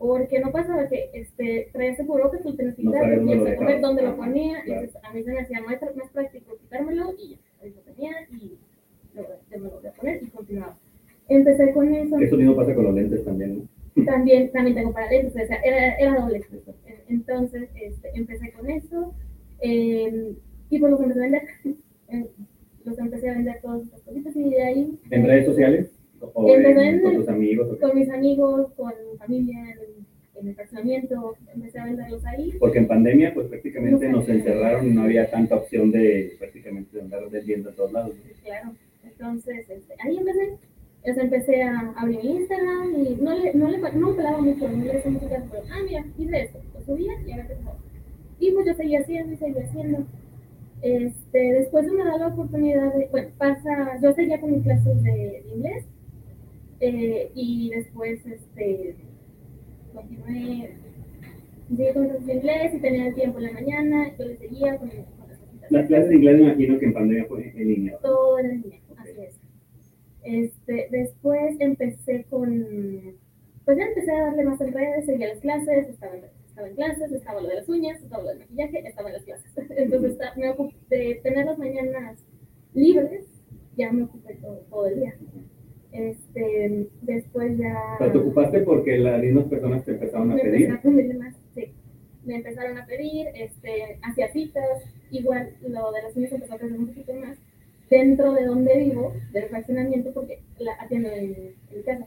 porque 0.00 0.40
no 0.40 0.50
pasaba 0.50 0.88
que 0.88 1.10
este, 1.12 1.68
traía 1.74 1.90
ese 1.90 2.06
que 2.06 2.38
tú 2.42 2.56
tienes 2.56 2.74
que 2.74 2.82
quitarlo 2.82 3.22
y 3.22 3.32
el 3.32 3.58
saber 3.58 3.82
dónde 3.82 4.02
lo 4.02 4.16
ponía, 4.16 4.66
y 4.66 4.70
entonces 4.70 4.96
a 5.04 5.12
mí 5.12 5.22
se 5.22 5.30
me 5.30 5.40
hacía 5.40 5.60
más, 5.60 5.78
más 5.94 6.10
práctico 6.10 6.56
quitármelo 6.56 7.12
y 7.18 7.32
ya, 7.32 7.38
ahí 7.60 7.74
lo 7.74 7.80
tenía 7.82 8.12
y 8.30 8.56
lo, 9.14 9.26
me 9.50 9.58
lo 9.58 9.78
voy 9.78 9.86
a 9.86 9.92
poner 9.92 10.22
y 10.22 10.30
continuaba. 10.30 10.78
Empecé 11.28 11.72
con 11.74 11.94
eso. 11.94 12.18
Eso 12.18 12.36
mismo 12.38 12.56
pasa 12.56 12.74
con 12.74 12.84
los 12.84 12.94
lentes 12.94 13.22
también, 13.26 13.58
¿no? 13.58 13.68
También, 14.06 14.50
también 14.52 14.76
tengo 14.76 14.92
para 14.92 15.10
lentes, 15.10 15.32
o 15.32 15.46
sea, 15.46 15.60
era, 15.62 15.94
era 15.96 16.20
doble. 16.20 16.42
Entonces, 17.08 17.68
este, 17.74 18.10
empecé 18.14 18.52
con 18.52 18.70
eso 18.70 19.14
eh, 19.60 20.32
y 20.70 20.78
pues 20.78 20.90
los 20.92 21.00
empecé 21.00 21.20
a 21.20 21.22
vender. 21.22 21.42
los 22.84 22.98
empecé 22.98 23.30
a 23.30 23.34
vender 23.34 23.60
todas 23.60 23.82
estas 23.82 24.00
cositas 24.02 24.36
y 24.36 24.50
de 24.50 24.62
ahí... 24.62 24.98
¿En 25.10 25.26
redes 25.26 25.46
sociales? 25.46 25.90
¿O 26.20 26.54
en, 26.54 27.00
con 27.00 27.16
tus 27.16 27.28
amigos? 27.28 27.78
Con 27.78 27.98
mis 27.98 28.10
amigos, 28.10 28.72
con 28.76 28.92
mi 29.10 29.18
familia, 29.18 29.58
en, 30.36 30.48
el 30.48 30.54
fraccionamiento, 30.54 31.36
empecé 31.54 31.78
a 31.78 31.84
venderlos 31.84 32.24
ahí. 32.24 32.52
Porque 32.58 32.78
en 32.78 32.86
pandemia, 32.86 33.34
pues 33.34 33.48
prácticamente 33.48 34.08
nos 34.08 34.28
encerraron 34.28 34.86
y 34.86 34.90
no 34.90 35.02
había 35.02 35.30
tanta 35.30 35.56
opción 35.56 35.90
de 35.90 36.36
prácticamente 36.38 37.00
andar 37.00 37.28
vendiendo 37.28 37.70
a 37.70 37.72
todos 37.72 37.92
lados 37.92 38.14
entonces 39.20 39.68
este, 39.68 39.94
ahí 39.98 40.18
empecé. 40.18 40.56
Entonces 41.60 41.82
empecé 41.82 41.98
a 41.98 42.02
abrir 42.02 42.18
mi 42.22 42.30
Instagram 42.36 42.94
y 42.94 43.16
no 43.22 43.34
le, 43.34 43.54
no 43.54 43.68
le, 43.68 43.78
no 43.78 44.16
pelaba 44.16 44.38
mucho, 44.40 44.68
no 44.68 44.84
le 44.84 44.98
hice 44.98 45.10
mucho 45.10 45.28
caso, 45.28 45.44
pero, 45.50 45.64
ah, 45.70 45.78
mira, 45.84 46.04
hice 46.18 46.40
esto, 46.42 46.58
lo 46.74 46.84
subía 46.84 47.12
y 47.26 47.32
a 47.32 47.36
ver 47.36 47.46
qué 47.48 47.54
pasaba. 47.54 47.78
Y 48.38 48.52
pues 48.52 48.66
yo 48.66 48.74
seguía 48.74 49.00
haciendo 49.00 49.32
y 49.32 49.36
seguía 49.36 49.64
haciendo. 49.64 50.04
Este, 50.82 51.52
después 51.52 51.92
me 51.92 52.04
da 52.04 52.16
la 52.16 52.28
oportunidad 52.28 52.94
de, 52.94 53.08
bueno, 53.10 53.28
pasa, 53.36 53.98
yo 54.02 54.12
seguía 54.14 54.40
con 54.40 54.52
mis 54.52 54.62
clases 54.62 55.02
de, 55.02 55.10
de 55.10 55.44
inglés 55.54 55.84
eh, 56.80 57.30
y 57.34 57.70
después 57.70 58.24
este, 58.24 58.96
continué, 59.92 60.70
llegué 61.68 61.92
con 61.92 62.08
clases 62.08 62.26
de 62.26 62.34
inglés 62.34 62.74
y 62.74 62.78
tenía 62.78 63.06
el 63.08 63.14
tiempo 63.14 63.38
en 63.38 63.44
la 63.44 63.52
mañana, 63.52 64.16
yo 64.18 64.24
le 64.24 64.36
seguía 64.38 64.78
con, 64.78 64.88
con 64.88 65.28
las 65.28 65.38
cositas. 65.38 65.70
Las 65.70 65.86
clases 65.86 66.08
de 66.08 66.14
inglés 66.16 66.36
me 66.38 66.46
imagino 66.46 66.78
que 66.78 66.86
en 66.86 66.92
pandemia 66.94 67.24
fue 67.26 67.52
en 67.54 67.68
línea. 67.68 67.98
Todo 67.98 68.38
en 68.38 68.62
línea. 68.62 68.80
Este, 70.22 70.88
después 70.90 71.56
empecé 71.60 72.24
con, 72.28 72.66
pues 73.64 73.78
ya 73.78 73.84
empecé 73.84 74.12
a 74.12 74.26
darle 74.26 74.44
más 74.44 74.60
en 74.60 74.72
redes, 74.72 75.06
seguía 75.06 75.28
las 75.28 75.40
clases, 75.40 75.88
estaba 75.88 76.16
en, 76.16 76.24
estaba 76.46 76.68
en 76.68 76.74
clases, 76.74 77.12
estaba 77.12 77.40
lo 77.40 77.48
de 77.48 77.54
las 77.56 77.68
uñas, 77.68 78.02
estaba 78.02 78.22
lo 78.22 78.28
del 78.30 78.40
maquillaje, 78.40 78.86
estaba 78.86 79.08
en 79.08 79.14
las 79.14 79.24
clases. 79.24 79.50
Entonces 79.76 80.18
me 80.36 80.50
ocupé 80.50 80.96
de 80.96 81.14
tener 81.22 81.46
las 81.46 81.58
mañanas 81.58 82.18
libres, 82.74 83.26
ya 83.76 83.92
me 83.92 84.04
ocupé 84.04 84.34
todo, 84.34 84.56
todo 84.68 84.86
el 84.86 85.00
día. 85.00 85.14
Este, 85.92 86.88
después 87.02 87.58
ya... 87.58 87.96
¿Pero 87.98 88.12
te 88.12 88.18
ocupaste 88.18 88.60
porque 88.60 88.98
las 88.98 89.20
mismas 89.22 89.46
personas 89.46 89.84
te 89.84 89.92
empezaron 89.92 90.30
a 90.30 90.34
me 90.34 90.42
pedir? 90.42 90.70
A 90.70 90.80
pedir 90.80 91.18
más, 91.18 91.34
sí. 91.54 91.72
Me 92.24 92.36
empezaron 92.36 92.76
a 92.78 92.86
pedir, 92.86 93.28
este, 93.34 93.98
hacía 94.02 94.30
citas, 94.32 94.84
igual 95.10 95.56
lo 95.62 95.90
de 95.92 96.02
las 96.02 96.14
uñas 96.14 96.30
empezó 96.30 96.54
a 96.54 96.58
crecer 96.58 96.78
un 96.78 96.88
poquito 96.88 97.14
más 97.14 97.38
dentro 97.90 98.32
de 98.32 98.46
donde 98.46 98.78
vivo, 98.78 99.12
del 99.32 99.44
fraccionamiento, 99.46 100.12
porque 100.14 100.40
la 100.58 100.72
atiendo 100.80 101.10
en, 101.10 101.54
en 101.72 101.82
casa. 101.84 102.06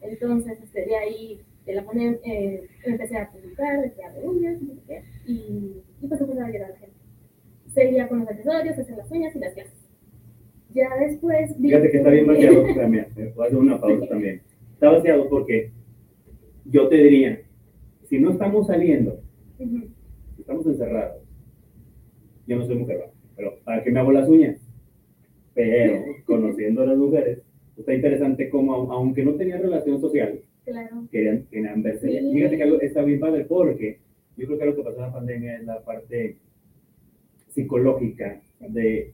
Entonces, 0.00 0.58
este, 0.62 0.84
de 0.84 0.96
ahí 0.96 1.40
de 1.64 1.74
la 1.74 1.84
ponen, 1.84 2.18
eh, 2.24 2.66
empecé 2.84 3.16
a 3.16 3.30
publicar, 3.30 3.80
decía 3.80 4.10
de 4.10 4.26
uñas, 4.26 4.60
no 4.60 4.74
sé 4.74 4.80
qué, 4.88 5.02
y, 5.26 5.82
y 6.02 6.06
pues 6.08 6.20
empezó 6.20 6.42
a 6.42 6.50
llegar 6.50 6.70
a 6.70 6.74
la 6.74 6.76
gente. 6.76 6.96
Seguía 7.72 8.08
con 8.08 8.18
los 8.18 8.28
accesorios, 8.28 8.76
hacer 8.76 8.96
las 8.96 9.10
uñas 9.10 9.36
y 9.36 9.38
las 9.38 9.54
clases. 9.54 9.72
Ya 10.74 10.88
después... 10.98 11.56
Fíjate 11.56 11.90
que 11.90 11.96
está 11.98 12.10
bien 12.10 12.26
vaciado 12.26 12.66
también, 12.74 13.06
voy 13.14 13.44
a 13.44 13.46
hacer 13.46 13.58
una 13.58 13.80
pausa 13.80 14.06
también. 14.08 14.42
Está 14.74 14.90
vaciado 14.90 15.28
porque 15.28 15.70
yo 16.64 16.88
te 16.88 16.96
diría, 16.96 17.42
si 18.08 18.18
no 18.18 18.32
estamos 18.32 18.66
saliendo, 18.66 19.20
si 19.56 20.40
estamos 20.40 20.66
encerrados, 20.66 21.22
yo 22.48 22.56
no 22.56 22.66
soy 22.66 22.76
mujer, 22.76 23.10
pero 23.36 23.58
¿para 23.62 23.84
qué 23.84 23.92
me 23.92 24.00
hago 24.00 24.10
las 24.10 24.28
uñas? 24.28 24.61
Pero, 25.54 26.02
conociendo 26.24 26.82
a 26.82 26.86
las 26.86 26.96
mujeres, 26.96 27.40
está 27.76 27.94
interesante 27.94 28.48
cómo, 28.48 28.92
aunque 28.92 29.24
no 29.24 29.34
tenían 29.34 29.62
relación 29.62 30.00
social, 30.00 30.40
Claro. 30.64 31.08
querían, 31.10 31.44
querían 31.50 31.82
verse. 31.82 32.08
Sí. 32.08 32.30
Fíjate 32.32 32.56
que 32.56 32.62
algo 32.62 32.80
está 32.80 33.02
bien 33.02 33.18
padre 33.20 33.44
porque 33.44 33.98
yo 34.36 34.46
creo 34.46 34.58
que 34.58 34.64
lo 34.66 34.76
que 34.76 34.82
pasó 34.82 34.96
en 34.96 35.02
la 35.02 35.12
pandemia 35.12 35.56
es 35.56 35.64
la 35.64 35.82
parte 35.84 36.36
psicológica 37.48 38.40
de... 38.60 39.12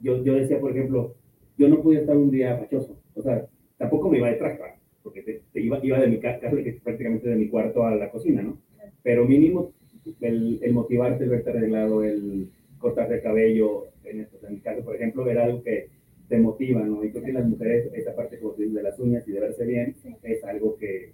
Yo, 0.00 0.22
yo 0.24 0.34
decía, 0.34 0.60
por 0.60 0.72
ejemplo, 0.72 1.14
yo 1.58 1.68
no 1.68 1.82
podía 1.82 2.00
estar 2.00 2.16
un 2.16 2.30
día 2.30 2.56
fachoso, 2.58 2.98
o 3.14 3.22
sea, 3.22 3.46
tampoco 3.78 4.10
me 4.10 4.18
iba 4.18 4.28
de 4.28 4.36
traje, 4.36 4.60
porque 5.02 5.22
te, 5.22 5.42
te 5.52 5.60
iba, 5.60 5.80
iba 5.82 5.98
de 5.98 6.08
mi 6.08 6.18
ca- 6.18 6.38
casa, 6.38 6.56
prácticamente 6.84 7.28
de 7.28 7.36
mi 7.36 7.48
cuarto 7.48 7.84
a 7.84 7.94
la 7.94 8.10
cocina, 8.10 8.42
¿no? 8.42 8.58
Pero 9.02 9.24
mínimo 9.24 9.72
el, 10.20 10.58
el 10.62 10.72
motivarte, 10.74 11.24
el 11.24 11.30
verte 11.30 11.50
arreglado, 11.50 12.04
el 12.04 12.50
cortarte 12.78 13.14
el 13.14 13.22
cabello, 13.22 13.86
en, 14.04 14.20
esto, 14.20 14.38
en 14.46 14.54
mi 14.54 14.60
caso, 14.60 14.84
por 14.84 14.96
ejemplo, 14.96 15.28
era 15.30 15.44
algo 15.44 15.62
que 15.62 15.88
te 16.28 16.38
motiva, 16.38 16.80
¿no? 16.82 17.04
Y 17.04 17.10
creo 17.10 17.24
que 17.24 17.32
las 17.32 17.46
mujeres, 17.46 17.88
esa 17.94 18.14
parte 18.14 18.36
de 18.38 18.82
las 18.82 18.98
uñas 18.98 19.26
y 19.28 19.32
de 19.32 19.40
verse 19.40 19.64
bien, 19.64 19.94
Sí. 20.02 20.14
es 20.22 20.42
algo 20.44 20.76
que, 20.76 21.12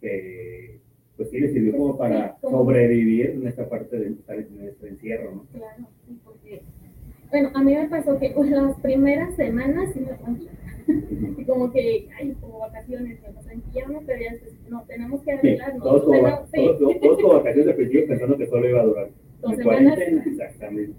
que 0.00 0.78
pues 1.16 1.30
sí 1.30 1.38
les 1.40 1.52
sirvió 1.52 1.76
como 1.76 1.96
para 1.98 2.32
Sí, 2.40 2.46
sobrevivir 2.50 3.30
en 3.30 3.46
esta 3.46 3.68
parte 3.68 3.98
de 3.98 4.08
estar 4.08 4.36
en 4.38 4.60
este 4.68 4.88
encierro, 4.88 5.34
¿no? 5.34 5.46
Claro, 5.52 5.86
sí, 6.06 6.18
porque, 6.24 6.62
bueno, 7.30 7.50
a 7.54 7.62
mí 7.62 7.74
me 7.74 7.88
pasó 7.88 8.18
que 8.18 8.30
pues, 8.34 8.50
las 8.50 8.78
primeras 8.80 9.34
semanas 9.36 9.90
sí 9.94 10.00
me. 10.00 10.12
Y 11.38 11.44
como 11.44 11.70
que, 11.72 12.08
ay, 12.18 12.34
como 12.40 12.58
vacaciones, 12.58 13.20
me 13.22 13.28
pasé 13.32 13.52
en 13.52 13.60
pijama, 13.60 14.00
pero 14.04 14.20
ya 14.20 14.32
después, 14.32 14.54
no, 14.68 14.82
tenemos 14.86 15.22
que 15.22 15.30
Sí, 15.32 15.36
arreglarnos. 15.38 15.82
todos 15.82 16.02
como, 16.04 16.16
sí. 16.16 16.22
todos, 16.56 16.78
todos- 16.78 17.00
todos 17.00 17.22
como 17.22 17.34
vacaciones 17.38 17.68
al 17.68 17.74
principio 17.76 18.06
pensando 18.08 18.36
que 18.36 18.46
solo 18.46 18.68
iba 18.68 18.80
a 18.80 18.84
durar 18.84 19.10
Dos 19.42 19.52
en 19.52 19.58
semanas. 19.58 19.98
exactamente. 19.98 20.94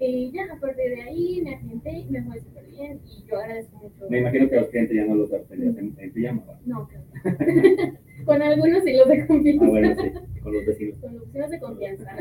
Y 0.00 0.32
ya, 0.32 0.52
a 0.52 0.58
partir 0.58 0.90
de 0.90 1.02
ahí 1.02 1.42
me 1.42 1.54
agienté, 1.54 2.06
me 2.10 2.22
fue 2.24 2.40
súper 2.40 2.66
bien 2.66 3.00
y 3.06 3.24
yo 3.24 3.38
agradezco 3.38 3.76
mucho. 3.76 4.10
Me 4.10 4.18
imagino 4.18 4.48
que 4.48 4.56
los 4.56 4.68
clientes 4.68 4.96
ya 4.96 5.04
no 5.04 5.14
los 5.14 5.32
atendías 5.32 5.76
en, 5.76 5.94
en 5.96 6.12
pijama. 6.12 6.42
No, 6.66 6.88
claro. 6.88 7.06
Con 8.24 8.42
algunos 8.42 8.82
sí 8.84 8.92
los 8.96 9.08
de 9.08 9.26
confianza. 9.26 9.64
Ah, 9.64 9.68
bueno, 9.68 9.94
sí, 9.96 10.40
con 10.42 10.52
los 10.52 10.66
vecinos. 10.66 10.98
con 10.98 11.50
de 11.50 11.60
confianza. 11.60 12.16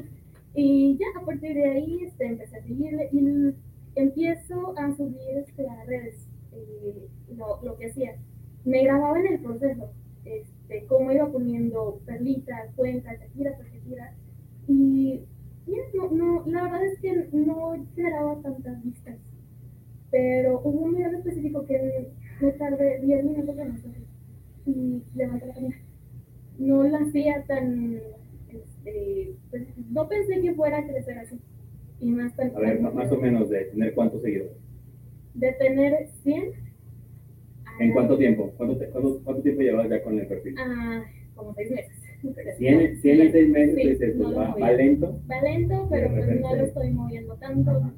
y 0.54 0.98
ya 0.98 1.06
a 1.20 1.24
partir 1.24 1.54
de 1.54 1.64
ahí 1.64 2.04
este, 2.04 2.26
empecé 2.26 2.56
a 2.56 2.62
seguirle 2.62 3.08
y 3.12 3.54
empiezo 3.94 4.74
a 4.78 4.94
subir 4.96 5.38
este, 5.46 5.66
a 5.68 5.84
redes 5.84 6.28
eh, 6.52 7.08
lo, 7.36 7.60
lo 7.62 7.76
que 7.78 7.86
hacía. 7.86 8.16
Me 8.64 8.82
grababa 8.84 9.18
en 9.20 9.34
el 9.34 9.40
proceso, 9.40 9.90
este, 10.24 10.84
cómo 10.86 11.12
iba 11.12 11.30
poniendo 11.30 12.00
perlitas, 12.04 12.70
cuentas, 12.74 13.18
tira 13.34 13.56
por 13.56 13.66
tira. 13.66 14.14
Y 14.68 15.20
ya, 15.66 15.78
no, 15.94 16.10
no, 16.10 16.44
la 16.46 16.62
verdad 16.64 16.84
es 16.86 16.98
que 17.00 17.28
no 17.32 17.74
generaba 17.94 18.40
tantas 18.42 18.82
vistas. 18.84 19.16
Pero 20.10 20.60
hubo 20.62 20.80
un 20.86 20.94
video 20.94 21.10
específico 21.18 21.64
que 21.66 22.08
me 22.40 22.52
tardé 22.52 23.00
10 23.00 23.24
minutos 23.24 23.58
en 23.58 23.70
hacerlo. 23.72 24.06
Y 24.66 25.02
levanté 25.14 25.46
la 25.46 25.54
camisa 25.54 25.78
no 26.58 26.82
la 26.84 26.98
hacía 27.00 27.44
tan, 27.46 27.98
este, 28.48 29.34
pues, 29.50 29.62
no 29.90 30.08
pensé 30.08 30.40
que 30.40 30.54
fuera 30.54 30.78
a 30.78 30.86
crecer 30.86 31.18
así. 31.18 31.38
Y 32.00 32.10
más 32.10 32.34
tan, 32.34 32.54
A 32.56 32.60
ver, 32.60 32.80
más 32.80 33.12
o 33.12 33.20
menos 33.20 33.50
de 33.50 33.66
tener 33.66 33.94
cuántos 33.94 34.22
seguidores. 34.22 34.56
De 35.34 35.52
tener 35.52 36.08
100 36.22 36.52
a- 37.66 37.84
¿En 37.84 37.92
cuánto 37.92 38.16
tiempo? 38.16 38.52
¿Cuánto, 38.56 38.78
te- 38.78 38.88
cuánto, 38.88 39.20
cuánto 39.22 39.42
tiempo 39.42 39.60
llevas 39.62 39.88
ya 39.90 40.02
con 40.02 40.18
el 40.18 40.26
perfil? 40.26 40.54
a 40.58 41.04
como 41.34 41.52
6 41.54 41.70
meses. 41.72 41.92
100, 42.22 42.96
100 43.00 43.20
en 43.20 43.32
6 43.32 43.48
meses, 43.50 43.74
Sí, 43.76 43.88
dices, 43.88 44.16
no 44.16 44.24
pues 44.24 44.34
lo 44.34 44.36
va, 44.40 44.54
va 44.56 44.72
lento. 44.72 45.20
Va 45.30 45.40
lento, 45.42 45.86
pero 45.90 46.14
De 46.14 46.22
pues 46.22 46.40
no 46.40 46.56
lo 46.56 46.64
estoy 46.64 46.90
moviendo 46.90 47.34
tanto. 47.36 47.70
Ajá. 47.70 47.92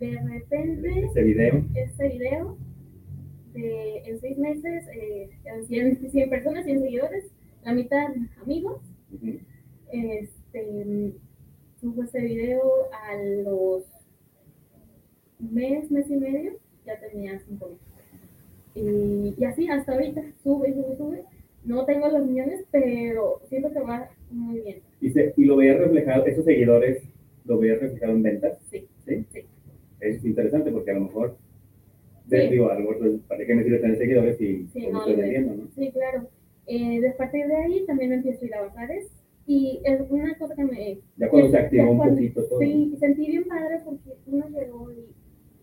De 0.00 0.20
repente, 0.22 1.04
Ese 1.06 1.22
video, 1.22 1.64
este 1.74 2.08
video, 2.08 2.56
de, 3.54 3.98
en 4.04 4.20
6 4.20 4.38
meses, 4.38 4.84
eh, 4.94 5.30
eran 5.44 5.64
100, 5.66 6.10
100 6.10 6.30
personas, 6.30 6.64
100 6.64 6.80
seguidores, 6.80 7.24
la 7.64 7.72
mitad 7.72 8.08
amigos. 8.42 8.82
ujú, 9.12 9.38
este, 9.92 11.12
subo 11.80 12.02
ese 12.02 12.20
video 12.20 12.60
a 12.92 13.16
los 13.44 13.84
mes, 15.38 15.90
mes 15.90 16.10
y 16.10 16.16
medio, 16.16 16.52
ya 16.84 16.98
tenía 17.00 17.38
cinco 17.46 17.68
mil. 17.68 17.78
Y, 18.74 19.34
y 19.38 19.44
así 19.44 19.68
hasta 19.68 19.92
ahorita, 19.92 20.22
sube, 20.42 20.72
sube, 20.74 20.96
sube. 20.96 21.24
No 21.66 21.84
tengo 21.84 22.08
los 22.08 22.24
millones, 22.26 22.64
pero 22.70 23.40
siento 23.48 23.70
que 23.72 23.80
va 23.80 24.08
muy 24.30 24.60
bien. 24.60 24.78
y, 25.00 25.10
se- 25.10 25.34
y 25.36 25.44
lo 25.44 25.56
veías 25.56 25.78
reflejado, 25.78 26.24
esos 26.26 26.44
seguidores, 26.44 27.02
lo 27.44 27.58
veías 27.58 27.80
reflejado 27.80 28.12
en 28.12 28.22
ventas. 28.22 28.58
Sí, 28.70 28.86
¿sí? 29.04 29.24
sí. 29.32 29.40
Es 30.00 30.24
interesante 30.24 30.70
porque 30.72 30.90
a 30.92 30.94
lo 30.94 31.00
mejor, 31.02 31.36
Sí. 32.30 32.36
digo, 32.50 32.70
a 32.70 32.74
lo 32.74 32.80
mejor, 32.80 32.98
pues, 32.98 33.12
¿para 33.28 33.44
qué 33.46 33.54
me 33.54 33.62
sirve 33.64 33.78
tener 33.78 33.98
seguidores 33.98 34.36
si 34.38 34.66
Sí, 34.72 34.86
no, 34.88 34.98
estoy 35.00 35.14
vendiendo, 35.16 35.54
no? 35.54 35.68
Sí, 35.74 35.90
claro. 35.92 36.28
Eh, 36.66 37.00
de 37.00 37.10
partir 37.12 37.46
de 37.46 37.54
ahí 37.54 37.84
también 37.86 38.12
empiezo 38.12 38.44
a 38.44 38.46
ir 38.48 38.54
a 38.54 38.62
bazares. 38.62 39.06
Y 39.48 39.80
es 39.84 40.00
una 40.10 40.36
cosa 40.38 40.56
que 40.56 40.64
me... 40.64 40.98
Ya 41.16 41.28
cuando 41.28 41.50
se 41.50 41.58
activó 41.58 41.90
un 41.92 41.98
poquito 41.98 42.42
todo. 42.46 42.58
Sí, 42.58 42.96
sentí 42.98 43.26
bien 43.28 43.44
padre 43.44 43.78
porque 43.84 44.10
uno 44.26 44.48
llegó 44.48 44.90
y 44.90 45.06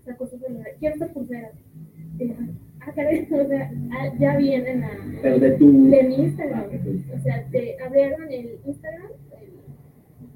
sacó 0.05 0.25
su 0.25 0.38
celular. 0.39 0.67
Quiero 0.79 0.95
hacer 0.95 1.12
pulseras. 1.12 1.51
Y 2.17 2.27
caray, 2.29 2.50
o 2.89 3.47
sea, 3.47 3.71
ah, 3.91 4.13
ya 4.19 4.37
vienen 4.37 4.83
a... 4.83 4.91
Pero 5.21 5.39
de 5.39 5.51
tu... 5.51 5.89
De 5.89 6.03
mi 6.03 6.15
Instagram. 6.15 6.65
Ah, 6.71 7.15
O 7.15 7.19
sea, 7.23 7.43
te 7.51 7.77
abrieron 7.83 8.31
el 8.31 8.59
Instagram, 8.65 9.07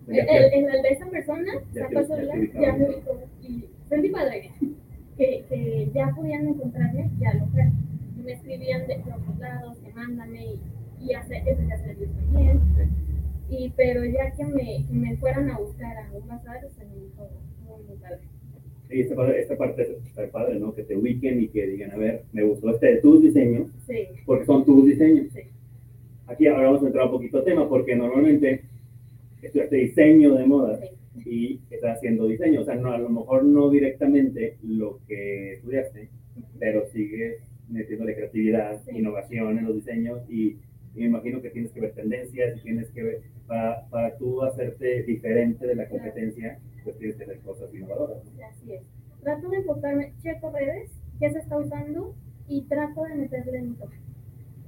el, 0.08 0.16
ya- 0.16 0.24
el, 0.24 0.44
el- 0.54 0.76
el 0.76 0.82
de 0.82 0.90
esa 0.90 1.06
persona, 1.08 1.52
Ya 1.74 1.90
ya 1.90 2.02
ubicaron. 2.02 2.52
ya 2.62 2.74
me 2.74 2.86
ubicó. 2.86 3.20
Y 3.42 3.66
sentí 3.90 4.10
padre 4.10 4.52
que, 5.18 5.44
que 5.50 5.90
ya 5.94 6.10
podían 6.16 6.48
encontrarme, 6.48 7.10
ya 7.20 7.34
lo 7.34 7.46
creo. 7.48 7.72
Y 8.20 8.24
me 8.24 8.34
escribían 8.34 8.88
de 8.88 8.96
otros 8.98 9.40
lados, 9.40 9.78
que 9.80 9.92
mándame 9.94 10.46
y, 10.46 10.62
y 11.10 11.14
hacer, 11.14 11.44
empecé 11.48 11.72
a 11.72 11.76
hacer 11.76 11.98
yo 12.00 12.06
también. 12.08 12.60
Y, 13.50 13.70
pero 13.78 14.04
ya 14.06 14.32
que 14.32 14.44
me, 14.46 14.86
que 14.86 14.94
me 14.94 15.16
fueran 15.18 15.50
a 15.52 15.58
buscar 15.58 15.98
a 15.98 16.10
un 16.14 16.28
bazar, 16.28 16.60
se 16.78 16.84
me 16.86 16.92
muy, 16.96 17.84
muy 17.88 17.98
padre. 18.02 18.20
Sí, 18.90 19.02
esta, 19.02 19.16
parte- 19.16 19.40
esta 19.42 19.58
parte 19.58 19.98
está 20.06 20.28
padre, 20.32 20.60
¿no? 20.60 20.74
Que 20.74 20.84
te 20.84 20.96
ubiquen 20.96 21.42
y 21.42 21.48
que 21.50 21.68
digan, 21.68 21.92
a 21.92 21.98
ver, 21.98 22.24
me 22.32 22.44
gustó 22.44 22.70
este 22.70 22.88
de 22.94 22.98
tus 23.02 23.22
diseños, 23.22 23.70
Sí, 23.86 24.08
porque 24.26 24.46
son 24.46 24.66
tus 24.66 24.86
diseños. 24.86 25.28
sí, 25.34 25.42
Aquí 26.28 26.48
ahora 26.48 26.68
vamos 26.68 26.84
a 26.84 26.88
entrar 26.88 27.06
un 27.06 27.12
poquito 27.12 27.40
a 27.40 27.44
tema, 27.44 27.68
porque 27.70 27.96
normalmente 27.96 28.64
estudiaste 29.42 29.76
diseño 29.78 30.36
de 30.36 30.46
moda 30.46 30.80
sí. 30.80 31.30
y 31.30 31.60
estás 31.74 31.98
haciendo 31.98 32.28
diseño. 32.28 32.62
O 32.62 32.66
sea, 32.66 32.76
no, 32.76 32.92
a 32.92 32.98
lo 32.98 33.10
mejor 33.10 33.44
no 33.44 33.70
directamente 33.70 34.58
lo 34.64 35.00
que 35.08 35.54
estudiaste, 35.54 36.10
pero 36.60 36.86
sigues 36.88 37.38
metiéndole 37.70 38.16
creatividad, 38.16 38.82
innovación 38.92 39.58
en 39.58 39.66
los 39.66 39.76
diseños 39.76 40.20
y, 40.30 40.58
y 40.96 41.00
me 41.00 41.06
imagino 41.06 41.42
que 41.42 41.50
tienes 41.50 41.72
que 41.72 41.82
ver 41.82 41.92
tendencias 41.94 42.58
y 42.58 42.62
tienes 42.64 42.90
que 42.92 43.04
ver, 43.04 43.22
para, 43.48 43.88
para 43.90 44.18
tú 44.18 44.42
hacerte 44.44 45.04
diferente 45.04 45.66
de 45.68 45.76
la 45.76 45.88
competencia, 45.90 46.60
que 46.84 47.10
hacer 47.10 47.40
cosas 47.42 47.74
innovadoras. 47.74 48.24
¿no? 48.26 48.46
Así 48.46 48.74
es. 48.74 48.84
Trato 49.22 49.50
de 49.50 49.58
enfocarme, 49.58 50.14
checo 50.22 50.52
redes, 50.52 50.92
qué 51.20 51.32
se 51.32 51.40
está 51.40 51.58
usando 51.58 52.16
y 52.48 52.62
trato 52.64 53.04
de 53.04 53.16
meterle 53.16 53.62
mi 53.62 53.74
toque. 53.76 53.98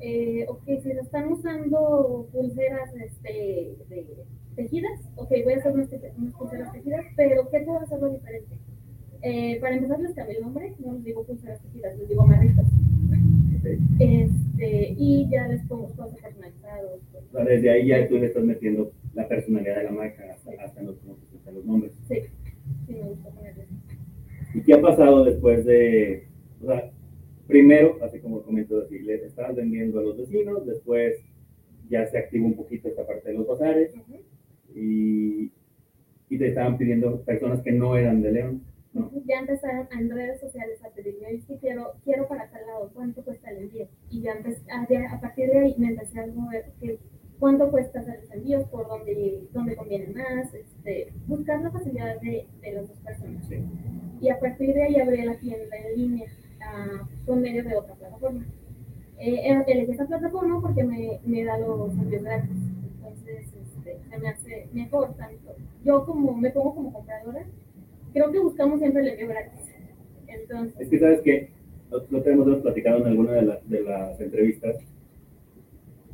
Eh, 0.02 0.46
ok, 0.48 0.64
si 0.66 0.82
se 0.82 1.00
están 1.00 1.32
usando 1.32 2.28
pulseras 2.32 2.94
este, 2.96 3.76
de 3.90 4.26
tejidas, 4.56 5.00
ok, 5.16 5.30
voy 5.44 5.54
a 5.54 5.58
hacer 5.58 5.74
unas, 5.74 5.90
unas 6.18 6.34
pulseras 6.36 6.72
tejidas, 6.72 7.06
pero 7.16 7.50
¿qué 7.50 7.60
puedo 7.62 7.80
hacerlo 7.80 8.10
diferente? 8.10 8.56
Eh, 9.22 9.60
para 9.60 9.76
empezar, 9.76 10.00
les 10.00 10.14
cambié 10.14 10.38
el 10.38 10.44
nombre, 10.44 10.74
no 10.80 10.94
les 10.94 11.04
digo 11.04 11.26
pulseras 11.26 11.62
tejidas, 11.62 11.98
les 11.98 12.08
digo 12.08 12.22
amarritos. 12.24 12.66
Ok. 12.66 13.66
Este, 14.00 14.96
y 14.98 15.30
ya 15.30 15.48
les 15.48 15.62
pongo 15.68 15.90
cosas 15.96 16.18
personalizados. 16.22 17.02
pues. 17.12 17.46
Desde 17.46 17.70
ahí 17.70 17.88
ya 17.88 18.08
tú 18.08 18.18
le 18.18 18.28
estás 18.28 18.44
metiendo 18.44 18.92
la 19.14 19.28
personalidad 19.28 19.78
de 19.78 19.84
la 19.84 19.92
marca 19.92 20.24
hasta, 20.32 20.52
hasta 20.64 20.80
en, 20.80 20.88
los, 20.88 20.99
nombres. 21.70 21.94
Sí, 22.08 22.16
sí 22.88 22.94
me 22.94 23.02
gusta. 23.04 23.30
¿Y 24.54 24.62
qué 24.62 24.74
ha 24.74 24.82
pasado 24.82 25.24
después 25.26 25.66
de, 25.66 26.28
o 26.62 26.66
sea, 26.66 26.92
primero, 27.48 27.98
así 28.04 28.20
como 28.20 28.42
comento, 28.42 28.82
así, 28.82 29.00
le 29.00 29.16
estabas 29.26 29.56
vendiendo 29.56 30.00
a 30.00 30.04
los 30.04 30.18
vecinos, 30.18 30.66
después 30.66 31.16
ya 31.90 32.06
se 32.08 32.18
activó 32.18 32.48
un 32.48 32.56
poquito 32.56 32.88
esta 32.88 33.06
parte 33.06 33.30
de 33.30 33.38
los 33.38 33.48
bazares 33.48 33.94
y, 34.76 35.52
y 36.30 36.38
te 36.38 36.48
estaban 36.48 36.78
pidiendo 36.78 37.22
personas 37.22 37.62
que 37.62 37.72
no 37.72 37.96
eran 37.98 38.22
de 38.22 38.32
León, 38.32 38.64
¿no? 38.94 39.12
ya 39.26 39.40
empezaron 39.40 39.88
en 39.98 40.10
redes 40.10 40.40
sociales 40.40 40.84
a 40.84 40.90
pedirme, 40.90 41.28
"Oye, 41.28 41.42
sí 41.48 41.58
quiero, 41.62 41.94
quiero 42.04 42.28
para 42.28 42.50
tal 42.50 42.66
lado, 42.68 42.92
¿cuánto 42.94 43.24
cuesta 43.24 43.52
el 43.52 43.58
envío? 43.64 43.88
Y 44.10 44.22
ya 44.22 44.34
empecé, 44.34 44.64
a, 44.72 45.14
a 45.14 45.22
partir 45.22 45.50
de 45.50 45.60
ahí 45.60 45.76
me 45.78 45.90
empecé 45.90 46.20
a 46.20 46.28
mover, 46.28 46.66
que 46.80 46.98
cuánto 47.40 47.70
cuesta 47.72 48.00
hacer 48.02 48.20
los 48.22 48.32
envíos, 48.32 48.64
por 48.70 48.88
dónde, 48.88 49.42
dónde 49.54 49.76
conviene 49.76 50.08
más, 50.14 50.54
este, 50.54 51.12
buscar 51.28 51.62
la 51.62 51.72
facilidad 51.72 52.20
de, 52.22 52.48
de 52.62 52.72
las 52.74 52.88
dos 52.88 52.98
personas. 53.00 53.46
Sí. 53.48 53.56
Y 54.22 54.30
a 54.30 54.40
partir 54.40 54.74
de 54.74 54.84
ahí 54.84 55.00
abrí 55.00 55.24
la 55.24 55.38
tienda 55.38 55.76
en 55.78 55.98
línea 55.98 56.28
ah, 56.62 57.08
por 57.26 57.38
medio 57.38 57.64
de 57.64 57.76
otra 57.76 57.96
plataforma. 57.96 58.46
Eh, 59.18 59.52
eh, 59.52 59.64
elegí 59.68 59.92
esta 59.92 60.06
plataforma 60.08 60.62
porque 60.62 60.84
me, 60.84 61.20
me 61.26 61.44
da 61.44 61.58
los 61.58 61.92
envíos 61.94 62.24
gratis. 62.24 62.52
Entonces, 62.98 63.46
este, 63.54 63.98
se 64.10 64.18
me 64.18 64.28
hace 64.30 64.68
mejor 64.74 65.14
tanto. 65.16 65.56
Yo 65.84 66.06
como 66.06 66.34
me 66.36 66.50
pongo 66.52 66.76
como 66.76 66.94
compradora 66.94 67.46
creo 68.14 68.32
que 68.32 68.40
buscamos 68.40 68.80
siempre 68.80 69.02
el 69.04 69.10
envío 69.10 69.28
gratis. 69.30 69.60
Entonces, 70.28 70.80
Es 70.80 70.90
que 70.90 71.00
sabes 71.00 71.22
que 71.22 71.50
lo 72.10 72.22
tenemos 72.22 72.60
platicado 72.62 72.98
en 73.00 73.08
alguna 73.08 73.32
de, 73.34 73.42
la- 73.44 73.60
de 73.66 73.82
las 73.82 74.20
entrevistas, 74.22 74.76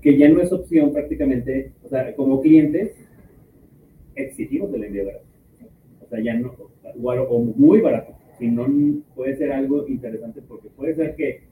que 0.06 0.20
ya 0.20 0.30
no 0.30 0.40
es 0.40 0.52
opción 0.54 0.94
prácticamente, 0.94 1.72
o 1.84 1.90
sea, 1.90 2.16
como 2.16 2.40
clientes, 2.40 2.92
exigimos 4.14 4.72
el 4.76 4.84
envío 4.84 5.04
gratis. 5.06 5.28
O 6.00 6.08
sea, 6.08 6.20
ya 6.22 6.36
no, 6.36 6.54
o 7.04 7.40
muy 7.40 7.82
barato, 7.82 8.14
si 8.38 8.48
no 8.48 8.68
puede 9.16 9.36
ser 9.36 9.52
algo 9.52 9.88
interesante 9.88 10.44
porque 10.44 10.70
puede 10.70 10.94
ser 10.94 11.16
que 11.16 11.46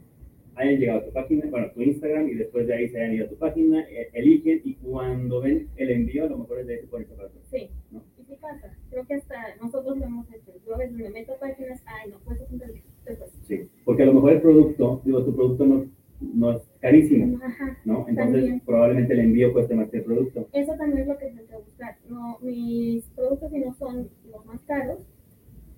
hayan 0.54 0.78
llegado 0.80 1.00
a 1.00 1.06
tu 1.06 1.12
página, 1.14 1.48
bueno, 1.50 1.66
a 1.66 1.74
tu 1.74 1.82
Instagram 1.82 2.30
y 2.30 2.36
después 2.36 2.68
de 2.68 2.76
ahí 2.76 2.90
se 2.90 3.02
hayan 3.02 3.16
ido 3.16 3.26
a 3.26 3.30
tu 3.30 3.38
página, 3.38 3.90
e- 3.90 4.12
eligen 4.14 4.62
y 4.64 4.76
cuando 4.76 5.42
ven 5.42 5.70
el 5.78 5.90
envío, 5.90 6.26
a 6.26 6.30
lo 6.30 6.38
mejor 6.38 6.60
es 6.60 6.68
de 6.68 6.74
ahí 6.76 6.82
se 6.82 6.88
ponen 6.88 7.08
separados. 7.08 7.36
sí. 7.50 7.70
¿no? 7.90 8.04
¿Y 8.20 8.24
qué 8.26 8.36
pasa? 8.40 8.72
Creo 8.92 9.08
que 9.08 9.16
hasta 9.16 9.56
nosotros 9.60 9.98
lo 9.98 10.06
hemos 10.06 10.32
hecho. 10.32 10.52
Yo 10.64 10.76
a 10.76 10.78
veces 10.78 10.96
me 10.96 11.10
meto 11.10 11.34
a 11.34 11.40
páginas, 11.40 11.82
ay, 11.88 12.12
no, 12.12 12.20
pues 12.24 12.40
es 12.40 12.52
un. 12.52 12.60
Después. 12.60 13.32
Sí, 13.48 13.68
porque 13.84 14.04
a 14.04 14.06
lo 14.06 14.14
mejor 14.14 14.34
el 14.34 14.42
producto, 14.42 15.02
digo, 15.06 15.26
tu 15.26 15.36
producto 15.36 15.66
no, 15.66 15.88
no 16.34 16.52
es 16.52 16.62
carísimo, 16.80 17.40
Ajá. 17.44 17.78
¿no? 17.86 18.06
Entonces 18.08 18.34
También. 18.42 18.60
probablemente 18.66 19.14
el 19.14 19.20
envío 19.22 19.54
cueste 19.54 19.76
más 19.76 19.90
que 19.90 19.98
el 19.98 20.04
producto. 20.04 20.48
Eso 20.54 20.74
también 20.78 21.00
es 21.04 21.08
lo 21.08 21.18
que 21.18 21.30
intenté 21.30 21.56
buscar. 21.58 21.98
No, 22.10 22.38
mis 22.42 23.04
productos 23.16 23.52
sí 23.52 23.60
no 23.60 23.74
son 23.76 24.10
los 24.32 24.46
más 24.46 24.62
caros, 24.62 25.00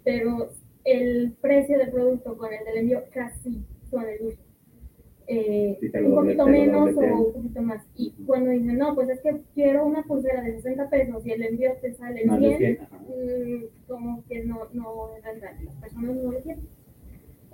pero 0.03 0.49
el 0.83 1.33
precio 1.41 1.77
del 1.79 1.91
producto 1.91 2.37
con 2.37 2.53
el 2.53 2.63
del 2.65 2.77
envío 2.77 3.03
casi 3.13 3.65
son 3.89 4.05
el 4.07 4.21
mismo. 4.23 4.41
Eh, 5.27 5.77
Sí, 5.81 5.89
un 6.03 6.13
poquito 6.13 6.45
menos 6.45 6.95
o 6.95 6.99
un 6.99 7.33
poquito 7.33 7.61
más. 7.63 7.83
Y 7.95 8.11
cuando 8.27 8.51
dicen, 8.51 8.77
no, 8.77 8.93
pues 8.93 9.09
es 9.09 9.19
que 9.21 9.41
quiero 9.55 9.85
una 9.87 10.03
pulsera 10.03 10.41
de 10.43 10.53
60 10.61 10.87
pesos 10.91 11.25
y 11.25 11.31
el 11.31 11.41
envío 11.41 11.71
te 11.81 11.93
sale 11.95 12.21
en 12.21 12.27
Más 12.27 12.39
de 12.41 12.47
100, 12.49 12.57
100, 12.59 12.81
ajá. 12.81 12.97
mm, 12.99 13.63
como 13.87 14.23
que 14.27 14.43
no, 14.45 14.67
no. 14.73 15.09
Las 15.23 15.75
personas 15.77 16.15
no 16.17 16.31
lo 16.31 16.39
quieren. 16.41 16.67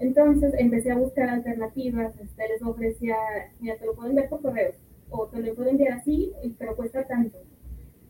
Entonces 0.02 0.54
empecé 0.58 0.92
a 0.92 0.98
buscar 0.98 1.30
alternativas. 1.30 2.14
Este, 2.20 2.48
les 2.50 2.62
ofrecía, 2.64 3.16
mira, 3.60 3.76
te 3.78 3.86
lo 3.86 3.94
puedo 3.96 4.10
enviar 4.10 4.30
por 4.30 4.42
correo 4.42 4.72
o 5.10 5.28
te 5.28 5.40
lo 5.42 5.54
puedo 5.54 5.70
enviar 5.70 5.94
así, 5.94 6.32
pero 6.58 6.76
cuesta 6.76 7.06
tanto. 7.08 7.38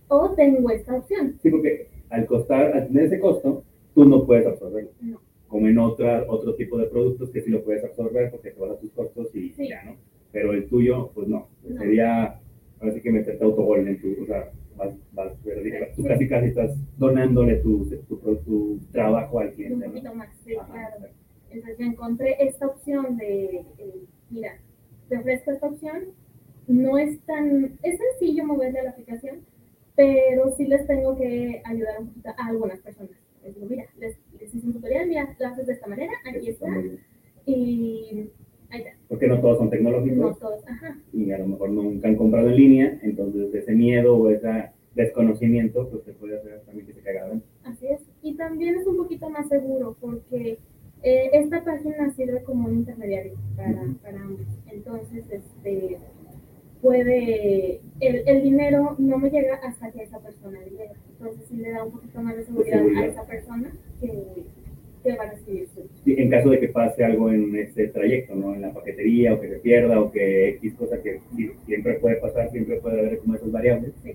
O 0.08 0.30
tengo 0.36 0.70
esta 0.72 0.96
opción. 0.96 1.38
Sí, 1.42 1.50
porque 1.50 1.90
al 2.10 2.26
costar, 2.26 2.74
al 2.74 2.88
tener 2.88 3.06
ese 3.06 3.20
costo, 3.20 3.64
tú 3.94 4.06
no 4.06 4.26
puedes 4.26 4.46
absorberlo. 4.48 4.92
No. 5.02 5.20
Como 5.48 5.68
en 5.68 5.78
otra, 5.80 6.26
otro 6.30 6.56
tipo 6.56 6.78
de 6.78 6.86
productos 6.86 7.30
que 7.32 7.42
sí 7.42 7.50
lo 7.52 7.64
puedes 7.64 7.84
absorber 7.84 8.32
porque 8.32 8.52
te 8.52 8.60
vas 8.60 8.72
a 8.72 8.80
tus 8.80 8.92
costos 8.92 9.36
y 9.36 9.50
Sí. 9.50 9.68
ya, 9.68 9.84
¿no? 9.84 9.96
Pero 10.32 10.54
el 10.54 10.68
tuyo, 10.70 11.12
pues 11.14 11.28
no. 11.28 11.50
No. 11.68 11.78
Sería, 11.82 12.40
ahora 12.80 12.94
sí 12.94 13.02
que 13.02 13.12
meterte 13.12 13.44
autogol 13.44 13.86
en 13.88 14.00
tu, 14.00 14.24
o 14.24 14.26
sea, 14.26 14.50
vas, 14.78 14.96
vas, 15.12 15.34
tú 15.96 16.02
Sí. 16.04 16.08
casi 16.08 16.28
casi 16.30 16.48
estás 16.48 16.72
donándole 16.98 17.58
tu, 17.58 17.86
tu, 18.08 18.16
tu 18.46 18.80
trabajo 18.94 19.40
al 19.40 19.48
Un 19.50 19.54
cliente, 19.54 19.76
¿no? 19.88 19.92
poquito 19.92 20.16
más, 20.16 20.30
sí, 20.46 20.56
Ajá, 20.56 20.72
claro. 20.72 21.14
Entonces 21.52 21.78
yo 21.78 21.86
encontré 21.86 22.38
esta 22.40 22.68
opción 22.68 23.18
de, 23.18 23.66
eh, 23.78 24.06
mira, 24.30 24.58
te 25.10 25.18
ofrezco 25.18 25.52
esta 25.52 25.68
opción. 25.68 26.06
No 26.68 26.98
es 26.98 27.20
tan, 27.26 27.78
es 27.84 28.00
sencillo 28.00 28.46
moverle 28.46 28.80
a 28.80 28.84
la 28.84 28.90
aplicación, 28.92 29.42
pero 29.96 30.56
sí 30.56 30.66
les 30.66 30.88
tengo 30.88 31.18
que 31.18 31.62
ayudar 31.66 32.00
un 32.00 32.08
poquito 32.08 32.30
a 32.30 32.48
algunas 32.48 32.80
personas. 32.80 33.12
Les 33.44 33.56
digo, 33.56 33.68
mira, 33.68 33.86
les, 34.00 34.18
les 34.40 34.54
hice 34.54 34.68
un 34.68 34.74
tutorial, 34.74 35.08
mira, 35.08 35.36
lo 35.38 35.48
haces 35.48 35.68
de 35.68 35.74
esta 35.74 35.88
manera, 35.88 36.14
aquí 36.26 36.50
está 36.50 36.68
y 37.46 38.30
ahí 38.70 38.82
está. 38.82 38.92
Porque 39.10 39.28
no 39.28 39.42
todos 39.42 39.58
son 39.58 39.66
No 39.66 39.72
tecnológicos 39.72 40.40
todos, 40.40 40.68
ajá, 40.68 40.98
y 41.12 41.32
a 41.32 41.40
lo 41.40 41.48
mejor 41.48 41.72
nunca 41.72 42.08
han 42.08 42.16
comprado 42.16 42.50
en 42.50 42.56
línea, 42.56 43.00
entonces 43.02 43.54
ese 43.54 43.74
miedo 43.74 44.16
o 44.16 44.30
ese 44.30 44.70
desconocimiento, 44.96 45.90
pues 45.90 46.04
te 46.04 46.14
puede 46.14 46.38
hacer 46.38 46.62
también 46.66 46.86
que 46.86 46.94
te 46.94 47.20
adentro. 47.20 47.50
así 47.64 47.88
es. 47.88 48.02
Y 48.22 48.36
también 48.36 48.76
es 48.76 48.86
un 48.86 48.98
poquito 48.98 49.30
más 49.30 49.48
seguro 49.50 49.96
porque 50.00 50.60
eh, 51.04 51.30
esta 51.34 51.64
página 51.64 52.14
sirve 52.14 52.44
como 52.44 52.68
un 52.68 52.76
intermediario 52.76 53.34
para, 53.56 53.82
para 54.02 54.22
ambos. 54.22 54.46
Entonces, 54.72 55.24
este, 55.30 55.98
puede, 56.82 57.80
el, 58.00 58.24
el 58.28 58.44
dinero 58.44 58.96
no 58.98 59.18
me 59.18 59.30
llega 59.30 59.56
hasta 59.56 59.92
que 59.92 60.04
esa 60.04 60.20
persona 60.20 60.60
le 60.60 60.72
llega. 60.72 60.94
Entonces, 61.12 61.44
sí 61.50 61.58
le 61.58 61.72
da 61.72 61.84
un 61.84 61.92
poquito 61.92 62.22
más 62.22 62.36
de 62.36 62.46
seguridad, 62.46 62.78
seguridad. 62.78 63.04
a 63.04 63.08
esa 63.08 63.26
persona 63.26 63.72
que, 64.00 64.12
que 65.04 65.16
va 65.16 65.24
a 65.24 65.32
recibir 65.32 65.68
su. 65.70 65.82
Sí, 66.04 66.16
en 66.18 66.30
caso 66.30 66.50
de 66.50 66.60
que 66.60 66.68
pase 66.70 67.04
algo 67.04 67.32
en 67.32 67.56
este 67.56 67.88
trayecto, 67.88 68.36
¿no? 68.36 68.54
En 68.56 68.62
la 68.62 68.74
paquetería, 68.74 69.34
o 69.34 69.42
que 69.42 69.50
se 69.50 69.60
pierda, 69.60 70.00
o 70.00 70.12
que 70.12 70.50
X 70.50 70.74
cosa 70.76 71.02
que 71.02 71.20
siempre 71.66 71.96
puede 71.96 72.18
pasar, 72.18 72.50
siempre 72.52 72.80
puede 72.80 73.00
haber 73.00 73.20
como 73.20 73.36
esas 73.36 73.52
variables. 73.52 73.94
Sí. 74.04 74.14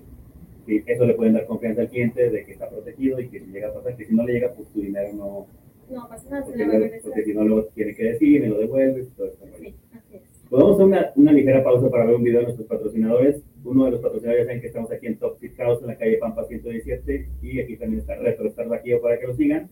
Sí, 0.65 0.83
eso 0.85 1.05
le 1.05 1.13
pueden 1.13 1.33
dar 1.33 1.45
confianza 1.45 1.81
al 1.81 1.89
cliente 1.89 2.29
de 2.29 2.43
que 2.43 2.51
está 2.51 2.69
protegido 2.69 3.21
y 3.21 3.29
que 3.29 3.39
si 3.39 3.45
llega 3.45 3.69
a 3.69 3.73
pasar, 3.73 3.95
que 3.95 4.03
si 4.03 4.13
no 4.13 4.25
le 4.25 4.33
llega, 4.33 4.51
pues 4.51 4.67
tu 4.67 4.81
dinero 4.81 5.13
no, 5.13 5.47
No 5.89 6.07
pasa 6.09 6.29
nada, 6.29 6.45
porque, 6.45 6.63
a 6.63 6.67
regresar. 6.67 7.01
porque 7.01 7.23
si 7.23 7.33
no 7.33 7.43
luego 7.43 7.65
tiene 7.75 7.95
que 7.95 8.03
decir, 8.03 8.41
me 8.41 8.47
lo 8.49 8.59
devuelves, 8.59 9.09
todo. 9.15 9.31
Sí, 9.59 9.73
es. 10.13 10.21
Pues 10.49 10.63
a 10.63 10.65
una, 10.85 11.11
una 11.15 11.31
ligera 11.33 11.63
pausa 11.63 11.89
para 11.89 12.05
ver 12.05 12.15
un 12.15 12.23
video 12.23 12.39
de 12.39 12.45
nuestros 12.45 12.67
patrocinadores. 12.67 13.43
Uno 13.65 13.85
de 13.85 13.91
los 13.91 13.99
patrocinadores 14.01 14.45
saben 14.45 14.61
que 14.61 14.67
estamos 14.67 14.91
aquí 14.91 15.07
en 15.07 15.17
Top 15.17 15.37
Fit 15.39 15.55
House, 15.57 15.81
en 15.81 15.87
la 15.87 15.97
calle 15.97 16.17
Pampa 16.19 16.45
117, 16.45 17.29
y 17.41 17.59
aquí 17.59 17.75
también 17.77 17.99
está 17.99 18.15
Retro 18.15 18.47
Star 18.47 18.67
Bajío 18.69 19.01
para 19.01 19.19
que 19.19 19.27
lo 19.27 19.33
sigan. 19.35 19.69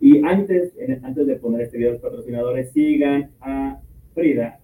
Y 0.00 0.24
antes, 0.24 0.74
en- 0.78 1.04
antes 1.04 1.26
de 1.26 1.36
poner 1.36 1.62
este 1.62 1.76
video 1.78 1.90
de 1.90 1.94
los 1.98 2.02
patrocinadores, 2.02 2.70
sigan 2.72 3.30
a 3.40 3.80
Frida 4.14 4.58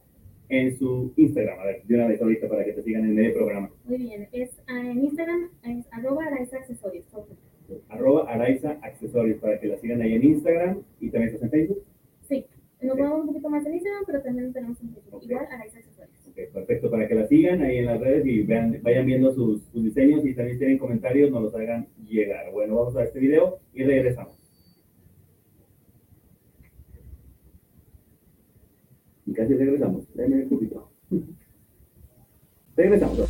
en 0.48 0.76
su 0.78 1.12
Instagram. 1.16 1.58
A 1.60 1.64
ver, 1.66 1.82
de 1.84 1.94
una 1.94 2.06
vez 2.08 2.20
ahorita 2.22 2.48
para 2.48 2.64
que 2.64 2.72
te 2.72 2.82
sigan 2.82 3.04
en 3.04 3.14
medio 3.14 3.34
programa. 3.34 3.70
Muy 3.84 3.98
bien, 3.98 4.28
es 4.32 4.50
ah, 4.68 4.80
en 4.90 5.04
Instagram, 5.04 5.50
es 5.64 5.86
arroba 5.92 6.24
accesorios. 6.26 7.04
Arroba 7.88 8.30
Araiza 8.30 8.78
Accesorios 8.82 9.38
para 9.40 9.58
que 9.60 9.66
la 9.68 9.76
sigan 9.78 10.00
ahí 10.02 10.14
en 10.14 10.24
Instagram 10.24 10.82
y 11.00 11.10
también 11.10 11.34
estás 11.34 11.42
en 11.44 11.50
Facebook. 11.50 11.82
Sí, 12.28 12.46
nos 12.82 12.92
Ok. 12.94 13.00
vamos 13.00 13.20
un 13.20 13.26
poquito 13.28 13.50
más 13.50 13.66
en 13.66 13.74
Instagram, 13.74 14.02
pero 14.06 14.22
también 14.22 14.52
tenemos 14.52 14.80
en 14.82 14.94
Facebook. 14.94 15.14
Ok. 15.14 15.24
Igual 15.24 15.46
Araiza 15.50 15.78
accesorios. 15.78 16.28
Ok, 16.28 16.52
perfecto, 16.52 16.90
para 16.90 17.06
que 17.08 17.14
la 17.14 17.26
sigan 17.26 17.60
ahí 17.62 17.78
en 17.78 17.86
las 17.86 18.00
redes 18.00 18.24
y 18.26 18.42
vean, 18.42 18.78
vayan 18.82 19.06
viendo 19.06 19.32
sus, 19.32 19.62
sus 19.64 19.84
diseños 19.84 20.24
y 20.24 20.34
también 20.34 20.58
tienen 20.58 20.78
comentarios, 20.78 21.30
nos 21.30 21.42
los 21.42 21.54
hagan 21.54 21.86
llegar. 22.04 22.50
Bueno, 22.52 22.76
vamos 22.76 22.96
a 22.96 23.04
este 23.04 23.18
video 23.20 23.58
y 23.74 23.82
regresamos. 23.84 24.38
Y 29.26 29.32
casi 29.34 29.54
regresamos. 29.54 30.12
Déjenme 30.14 30.42
un 30.44 30.48
poquito. 30.48 30.90
Regresamos. 32.76 33.28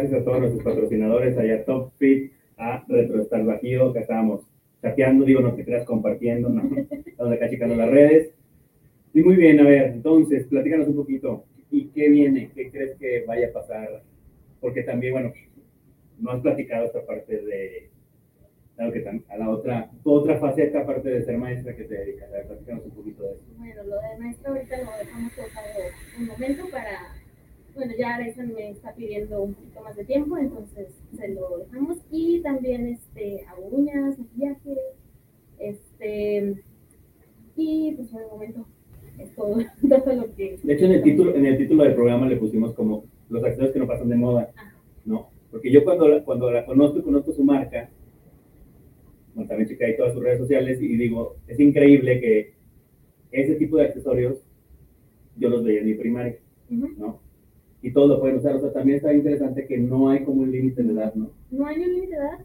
Gracias 0.00 0.20
a 0.20 0.24
todos 0.24 0.40
nuestros 0.40 0.64
patrocinadores, 0.64 1.36
allá 1.38 1.64
Top 1.64 1.92
Fit, 1.98 2.32
a 2.56 2.84
RetroStar 2.88 3.44
Bajío, 3.44 3.92
que 3.92 4.00
estábamos 4.00 4.42
chateando, 4.82 5.24
digo, 5.24 5.40
no 5.40 5.54
te 5.54 5.64
creas 5.64 5.84
compartiendo, 5.84 6.48
¿no? 6.48 6.62
Estamos 7.06 7.32
acá 7.32 7.48
checando 7.48 7.74
las 7.76 7.90
redes. 7.90 8.30
Y 9.12 9.22
muy 9.22 9.36
bien, 9.36 9.60
a 9.60 9.64
ver, 9.64 9.92
entonces, 9.92 10.46
platícanos 10.46 10.88
un 10.88 10.96
poquito, 10.96 11.44
¿y 11.70 11.86
qué 11.88 12.08
viene? 12.08 12.50
¿Qué 12.54 12.70
crees 12.70 12.96
que 12.98 13.24
vaya 13.26 13.48
a 13.48 13.52
pasar? 13.52 14.02
Porque 14.60 14.82
también, 14.82 15.12
bueno, 15.12 15.32
no 16.18 16.30
has 16.32 16.40
platicado 16.40 16.86
esta 16.86 17.04
parte 17.06 17.36
de, 17.42 17.90
claro 18.76 18.92
que 18.92 19.04
tam- 19.04 19.22
a 19.28 19.36
la 19.36 19.50
otra, 19.50 19.90
tu 20.02 20.12
otra 20.12 20.38
faceta, 20.38 20.80
aparte 20.80 21.08
de 21.10 21.24
ser 21.24 21.38
maestra, 21.38 21.76
que 21.76 21.84
te 21.84 21.94
dedicas, 21.94 22.28
a 22.28 22.32
ver, 22.32 22.46
platícanos 22.48 22.84
un 22.86 22.90
poquito 22.90 23.22
de 23.22 23.32
eso. 23.32 23.42
Bueno, 23.56 23.82
lo 23.84 23.96
de 24.00 24.18
maestro 24.18 24.52
ahorita 24.52 24.76
lo 24.78 24.90
dejamos 24.98 25.32
pausado 25.32 25.68
un 26.18 26.26
momento 26.26 26.64
para, 26.70 26.98
bueno, 27.74 27.92
ya 27.98 28.14
Araiza 28.14 28.42
me 28.44 28.70
está 28.70 28.94
pidiendo 28.94 29.42
un 29.42 29.54
poquito 29.54 29.82
más 29.82 29.96
de 29.96 30.04
tiempo, 30.04 30.38
entonces 30.38 30.88
se 31.16 31.28
lo 31.28 31.58
dejamos. 31.58 31.98
Y 32.10 32.40
también 32.40 32.86
este, 32.86 33.44
hago 33.46 33.66
uñas, 33.66 34.18
maquillaje, 34.18 34.76
este, 35.58 36.62
y 37.56 37.92
pues 37.92 38.08
por 38.08 38.22
el 38.22 38.28
momento 38.28 38.66
es 39.18 39.34
todo, 39.34 39.56
todo 39.88 40.14
lo 40.14 40.34
que... 40.34 40.58
De 40.62 40.74
hecho, 40.74 40.84
en 40.86 40.92
el 40.92 41.02
título, 41.02 41.34
en 41.34 41.46
el 41.46 41.58
título 41.58 41.84
del 41.84 41.94
programa 41.94 42.28
le 42.28 42.36
pusimos 42.36 42.74
como 42.74 43.04
los 43.28 43.42
accesorios 43.42 43.72
que 43.72 43.80
no 43.80 43.86
pasan 43.86 44.08
de 44.08 44.16
moda, 44.16 44.52
¿no? 45.04 45.28
Porque 45.50 45.70
yo 45.70 45.84
cuando 45.84 46.08
la, 46.08 46.24
cuando 46.24 46.50
la 46.50 46.64
conozco 46.64 46.98
y 46.98 47.02
conozco 47.02 47.32
su 47.32 47.44
marca, 47.44 47.90
bueno, 49.34 49.48
también 49.48 49.68
chequé 49.68 49.84
ahí 49.84 49.96
todas 49.96 50.12
sus 50.12 50.22
redes 50.22 50.38
sociales 50.38 50.80
y 50.80 50.96
digo, 50.96 51.36
es 51.48 51.58
increíble 51.58 52.20
que 52.20 52.54
ese 53.32 53.56
tipo 53.56 53.76
de 53.76 53.86
accesorios 53.86 54.38
yo 55.36 55.48
los 55.48 55.64
veía 55.64 55.80
en 55.80 55.86
mi 55.86 55.94
primaria, 55.94 56.38
¿no? 56.68 57.23
Y 57.84 57.92
todos 57.92 58.08
lo 58.08 58.18
pueden 58.18 58.38
usar, 58.38 58.56
o 58.56 58.60
sea, 58.60 58.72
también 58.72 58.96
está 58.96 59.12
interesante 59.12 59.66
que 59.66 59.76
no 59.76 60.08
hay 60.08 60.24
como 60.24 60.40
un 60.40 60.50
límite 60.50 60.82
de 60.82 60.90
edad, 60.90 61.14
¿no? 61.14 61.30
No 61.50 61.66
hay 61.66 61.80
un 61.80 61.92
límite 61.92 62.14
de 62.14 62.16
edad. 62.16 62.38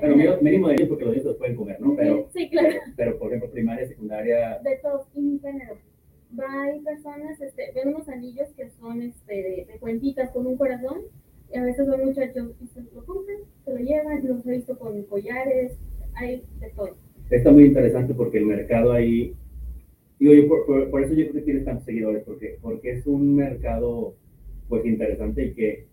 Pero 0.00 0.40
mínimo 0.40 0.68
de 0.68 0.74
ellos 0.76 0.88
porque 0.88 1.04
los 1.04 1.12
niños 1.12 1.26
los 1.26 1.36
pueden 1.36 1.54
comer, 1.54 1.78
¿no? 1.82 1.94
Pero, 1.94 2.30
sí, 2.32 2.48
claro. 2.48 2.74
Pero, 2.96 3.18
por 3.18 3.28
ejemplo, 3.28 3.50
primaria, 3.50 3.86
secundaria. 3.86 4.58
De 4.64 4.76
todos, 4.82 5.06
y 5.14 5.38
género. 5.38 5.76
Hay 6.48 6.80
personas, 6.80 7.38
este, 7.42 7.72
ven 7.74 7.88
unos 7.88 8.08
anillos 8.08 8.48
que 8.56 8.70
son 8.70 9.02
este, 9.02 9.34
de, 9.34 9.66
de 9.70 9.78
cuentitas 9.80 10.30
con 10.30 10.46
un 10.46 10.56
corazón, 10.56 11.02
y 11.52 11.58
a 11.58 11.62
veces 11.62 11.86
los 11.86 11.98
muchachos 11.98 12.52
se 12.72 12.80
lo 12.94 13.04
compran, 13.04 13.36
se 13.66 13.70
lo 13.70 13.76
llevan, 13.80 14.26
los 14.26 14.46
he 14.46 14.50
visto 14.50 14.78
con 14.78 15.02
collares, 15.02 15.78
hay 16.14 16.42
de 16.60 16.70
todo. 16.70 16.96
Está 17.28 17.52
muy 17.52 17.66
interesante 17.66 18.14
porque 18.14 18.38
el 18.38 18.46
mercado 18.46 18.92
ahí, 18.92 19.36
digo 20.18 20.32
yo, 20.32 20.48
por, 20.48 20.90
por, 20.90 21.04
eso 21.04 21.12
yo 21.12 21.24
creo 21.24 21.34
que 21.34 21.42
tienes 21.42 21.66
tantos 21.66 21.84
seguidores, 21.84 22.24
porque, 22.24 22.56
porque 22.62 22.92
es 22.92 23.06
un 23.06 23.36
mercado 23.36 24.14
pues 24.68 24.84
interesante 24.84 25.44
y 25.44 25.54
que 25.54 25.88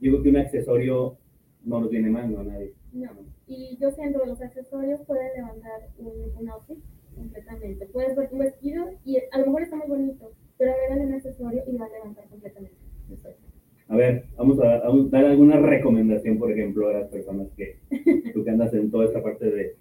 digo 0.00 0.22
que 0.22 0.30
un 0.30 0.36
accesorio 0.36 1.18
no 1.64 1.80
nos 1.80 1.90
viene 1.90 2.10
mal, 2.10 2.32
no 2.32 2.40
a 2.40 2.44
nadie. 2.44 2.74
No, 2.92 3.10
y 3.46 3.76
yo 3.80 3.90
siento 3.90 4.20
que 4.20 4.28
los 4.28 4.40
accesorios 4.40 5.00
pueden 5.02 5.28
levantar 5.36 5.88
un, 5.98 6.12
un 6.36 6.48
outfit 6.48 6.78
completamente. 7.14 7.86
Puedes 7.86 8.16
ver 8.16 8.28
un 8.32 8.38
vestido 8.38 8.90
y 9.04 9.18
a 9.30 9.38
lo 9.38 9.46
mejor 9.46 9.62
está 9.62 9.76
muy 9.76 9.88
bonito, 9.88 10.32
pero 10.56 10.72
agrégale 10.72 11.06
un 11.06 11.14
accesorio 11.14 11.62
y 11.66 11.76
va 11.76 11.86
a 11.86 11.90
levantar 11.90 12.28
completamente. 12.28 12.76
Exacto. 13.10 13.42
A 13.88 13.96
ver, 13.96 14.26
vamos 14.36 14.60
a, 14.60 14.82
dar 15.10 15.24
alguna 15.24 15.58
recomendación, 15.58 16.38
por 16.38 16.52
ejemplo, 16.52 16.88
a 16.88 16.92
las 16.92 17.08
personas 17.08 17.48
que 17.56 17.78
tú 18.34 18.44
que 18.44 18.50
andas 18.50 18.72
en 18.74 18.90
toda 18.90 19.06
esta 19.06 19.22
parte 19.22 19.50
de, 19.50 19.76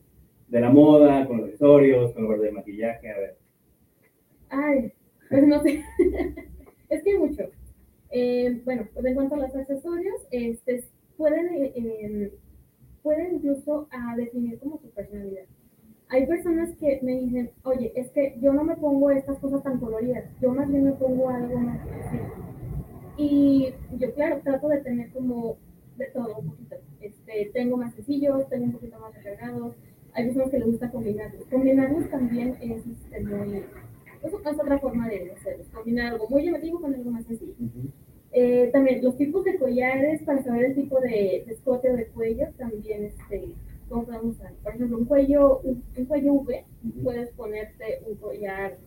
de 0.48 0.62
la 0.62 0.70
moda, 0.70 1.28
con 1.28 1.38
los 1.38 1.48
accesorios, 1.48 2.14
con 2.14 2.24
la 2.24 2.30
parte 2.30 2.46
de 2.46 2.52
maquillaje, 2.54 3.10
a 3.12 3.20
ver. 3.20 3.38
Ay, 4.50 4.94
pues 5.30 5.46
no 5.46 5.62
sé. 5.62 5.84
es 6.90 7.04
que 7.04 7.10
hay 7.12 7.18
mucho. 7.18 7.50
Eh, 8.12 8.62
bueno, 8.64 8.88
pues 8.94 9.06
en 9.06 9.16
cuanto 9.16 9.36
a 9.36 9.40
los 9.40 9.56
accesorios, 9.56 10.16
este, 10.32 10.84
pueden, 11.18 11.48
eh, 11.52 12.32
pueden 13.04 13.36
incluso 13.36 13.88
a 13.92 14.16
definir 14.16 14.60
como 14.60 14.80
su 14.80 14.90
personalidad. 14.92 15.46
Hay 16.10 16.26
personas 16.26 16.74
que 16.78 17.00
me 17.04 17.20
dicen, 17.20 17.52
oye, 17.64 17.92
es 17.96 18.10
que 18.12 18.38
yo 18.42 18.54
no 18.54 18.64
me 18.64 18.78
pongo 18.78 19.12
estas 19.12 19.40
cosas 19.40 19.62
tan 19.64 19.80
coloridas, 19.80 20.24
yo 20.42 20.54
más 20.54 20.70
bien 20.70 20.86
me 20.86 20.94
pongo 20.94 21.30
algo 21.30 21.58
más 21.60 21.80
así. 21.82 22.18
Y 23.18 23.74
yo, 23.98 24.14
claro, 24.14 24.40
trato 24.44 24.70
de 24.70 24.78
tener 24.82 25.12
como 25.12 25.58
de 25.98 26.06
todo 26.08 26.38
un 26.38 26.52
poquito. 26.52 26.76
Este, 27.02 27.50
tengo 27.54 27.76
más 27.78 27.94
sencillos, 27.94 28.48
tengo 28.50 28.66
un 28.66 28.74
poquito 28.74 29.00
más 29.00 29.14
recargados. 29.16 29.76
Hay 30.14 30.26
personas 30.26 30.52
que 30.52 30.60
les 30.60 30.68
gusta 30.68 30.92
combinarlos. 30.92 31.44
Combinarlos 31.48 32.10
también 32.10 32.58
es 32.62 32.86
este, 32.86 33.20
muy... 33.22 33.64
Es, 34.24 34.34
otra 34.34 34.80
forma 34.80 35.08
de 35.10 35.32
hacerlo. 35.32 35.66
Combinar 35.74 36.14
algo 36.14 36.28
muy 36.30 36.46
llamativo 36.46 36.80
con 36.82 36.94
algo 36.94 37.12
más 37.12 37.26
sencillo. 37.26 37.54
Eh, 38.32 38.70
también 38.74 39.04
los 39.04 39.18
tipos 39.18 39.44
de 39.46 39.58
collares 39.58 40.22
para 40.24 40.44
saber 40.44 40.66
el 40.66 40.76
tipo 40.76 41.00
de, 41.00 41.38
escote 41.48 41.90
o 41.90 41.96
de 41.96 42.08
cuello 42.08 42.48
también 42.58 43.06
este, 43.06 43.54
¿cómo 43.88 44.06
podemos 44.06 44.36
usar? 44.36 44.54
Por 44.64 44.76
ejemplo, 44.76 44.98
un 44.98 45.06
cuello, 45.06 45.60
un, 45.60 46.06
cuello 46.06 46.34
V, 46.34 46.66
puedes 47.04 47.30
ponerte 47.32 48.02
un 48.06 48.16
collar 48.18 48.78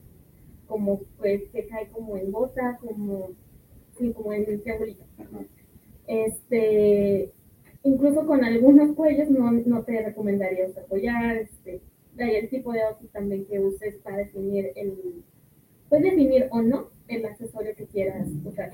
como 0.67 1.01
pues 1.19 1.43
que 1.53 1.67
cae 1.67 1.89
como 1.89 2.17
en 2.17 2.31
bota, 2.31 2.79
como, 2.81 3.31
sí, 3.99 4.13
como 4.13 4.33
en 4.33 4.45
triangulito. 4.63 5.05
Este, 6.07 7.33
incluso 7.83 8.27
con 8.27 8.45
algunos 8.45 8.95
cuellos 8.95 9.31
no, 9.31 9.51
no 9.51 9.83
te 9.83 10.03
recomendaría 10.05 10.69
usar 10.69 10.87
collar, 10.87 11.37
este, 11.37 11.73
de 11.73 11.81
el 12.29 12.49
tipo 12.49 12.73
de 12.73 12.83
outfit 12.83 13.11
también 13.13 13.47
que 13.47 13.59
uses 13.59 13.97
para 13.97 14.19
definir 14.19 14.73
el, 14.77 15.23
puedes 15.89 16.05
definir 16.05 16.47
o 16.51 16.63
no 16.63 16.91
el 17.09 17.25
accesorio 17.25 17.75
que 17.75 17.87
quieras 17.87 18.29
usar. 18.45 18.71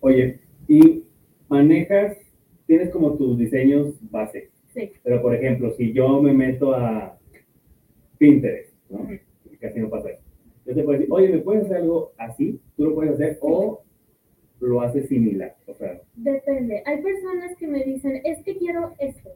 Oye, 0.00 0.40
y 0.68 1.04
manejas, 1.48 2.16
tienes 2.66 2.90
como 2.90 3.16
tus 3.16 3.38
diseños 3.38 3.94
base. 4.10 4.50
Sí. 4.74 4.92
Pero 5.02 5.22
por 5.22 5.34
ejemplo, 5.34 5.72
si 5.72 5.92
yo 5.92 6.22
me 6.22 6.32
meto 6.32 6.74
a 6.74 7.18
Pinterest, 8.18 8.72
¿no? 8.90 9.08
Casi 9.60 9.80
no 9.80 9.90
pasa 9.90 10.10
eso. 10.10 10.22
Yo 10.66 10.74
te 10.74 10.82
puedo 10.82 10.98
decir, 10.98 11.12
oye, 11.12 11.28
¿me 11.30 11.38
puedes 11.38 11.64
hacer 11.64 11.78
algo 11.78 12.12
así? 12.18 12.60
Tú 12.76 12.84
lo 12.84 12.94
puedes 12.94 13.14
hacer 13.14 13.38
o 13.40 13.82
lo 14.60 14.80
haces 14.80 15.08
similar. 15.08 15.56
O 15.66 15.74
sea, 15.74 16.00
Depende. 16.14 16.82
Hay 16.84 17.02
personas 17.02 17.56
que 17.56 17.66
me 17.66 17.82
dicen, 17.84 18.20
es 18.24 18.42
que 18.44 18.56
quiero 18.56 18.92
esto. 18.98 19.30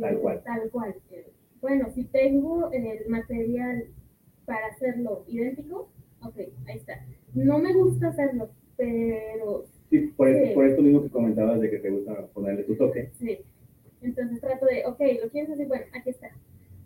tal 0.00 0.18
cual. 0.18 0.42
Tal 0.44 0.70
cual. 0.70 0.94
Bueno, 1.60 1.90
si 1.94 2.04
tengo 2.04 2.70
el 2.72 3.08
material 3.08 3.86
para 4.46 4.68
hacerlo 4.68 5.24
idéntico, 5.28 5.90
ok, 6.22 6.36
ahí 6.66 6.76
está. 6.76 7.04
No 7.34 7.58
me 7.58 7.72
gusta 7.74 8.08
hacerlo, 8.08 8.50
pero... 8.76 9.64
Sí, 9.90 10.12
por, 10.16 10.28
esto 10.28 10.82
mismo 10.82 11.02
que 11.02 11.10
comentabas 11.10 11.60
de 11.60 11.70
que 11.70 11.78
te 11.78 11.90
gusta 11.90 12.26
ponerle 12.28 12.62
tu 12.62 12.76
toque. 12.76 13.10
Sí. 13.18 13.38
Entonces 14.02 14.40
trato 14.40 14.66
de, 14.66 14.86
ok, 14.86 15.00
lo 15.22 15.30
quieres 15.30 15.50
así, 15.50 15.64
bueno, 15.66 15.84
aquí 15.92 16.10
está. 16.10 16.30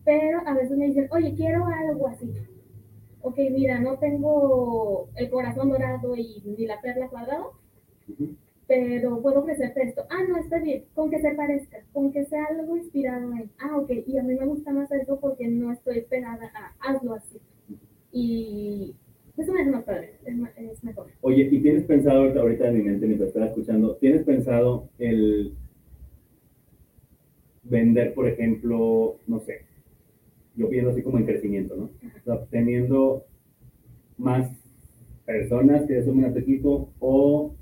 Pero 0.05 0.41
a 0.47 0.55
veces 0.55 0.77
me 0.77 0.87
dicen, 0.87 1.09
oye, 1.11 1.35
quiero 1.35 1.67
algo 1.67 2.09
así. 2.09 2.33
Ok, 3.21 3.39
mira, 3.53 3.79
no 3.81 3.99
tengo 3.99 5.09
el 5.17 5.31
corazón 5.31 5.71
dorado 5.71 6.17
y 6.17 6.43
ni 6.45 6.67
la 6.67 6.81
perla 6.81 7.09
cuadrada, 7.09 7.47
pero 8.67 9.21
puedo 9.21 9.41
ofrecerte 9.41 9.83
esto. 9.83 10.05
Ah, 10.11 10.25
no, 10.29 10.39
está 10.39 10.59
bien, 10.59 10.85
con 10.95 11.11
que 11.11 11.21
se 11.21 11.35
parezca, 11.35 11.79
con 11.93 12.13
que 12.13 12.25
sea 12.27 12.45
algo 12.47 12.77
inspirado 12.77 13.33
en. 13.33 13.51
Ah, 13.59 13.77
ok, 13.77 13.91
y 14.07 14.19
a 14.19 14.23
mí 14.23 14.35
me 14.35 14.47
gusta 14.47 14.73
más 14.73 14.91
eso 14.93 15.19
porque 15.21 15.49
no 15.49 15.73
estoy 15.73 16.03
pegada 16.03 16.51
a 16.55 16.91
hazlo 16.91 17.15
así. 17.15 17.39
Y 18.13 18.95
eso 19.37 19.53
me 19.53 19.63
es 19.63 19.69
más 19.69 19.83
padre, 19.83 20.15
es, 20.25 20.85
mejor. 20.85 21.09
Oye, 21.21 21.49
¿y 21.51 21.61
tienes 21.61 21.85
pensado 21.85 22.41
ahorita 22.41 22.69
en 22.69 22.77
mi 22.77 22.83
mente 22.83 23.07
mientras 23.07 23.29
estaba 23.29 23.47
escuchando, 23.47 23.97
tienes 23.97 24.23
pensado 24.23 24.89
el 24.99 25.55
vender, 27.65 28.15
por 28.15 28.29
ejemplo, 28.29 29.19
no 29.27 29.41
sé, 29.41 29.63
yo 30.55 30.69
pienso 30.69 30.91
así 30.91 31.03
como 31.03 31.19
en 31.19 31.27
crecimiento, 31.27 31.75
¿no? 31.75 31.85
O 31.85 32.25
sea, 32.25 32.45
teniendo 32.47 33.25
más 34.17 34.49
personas 35.27 35.87
que 35.87 36.03
sumen 36.03 36.27
a 36.27 36.33
tu 36.33 36.39
equipo 36.39 36.93
o, 37.01 37.55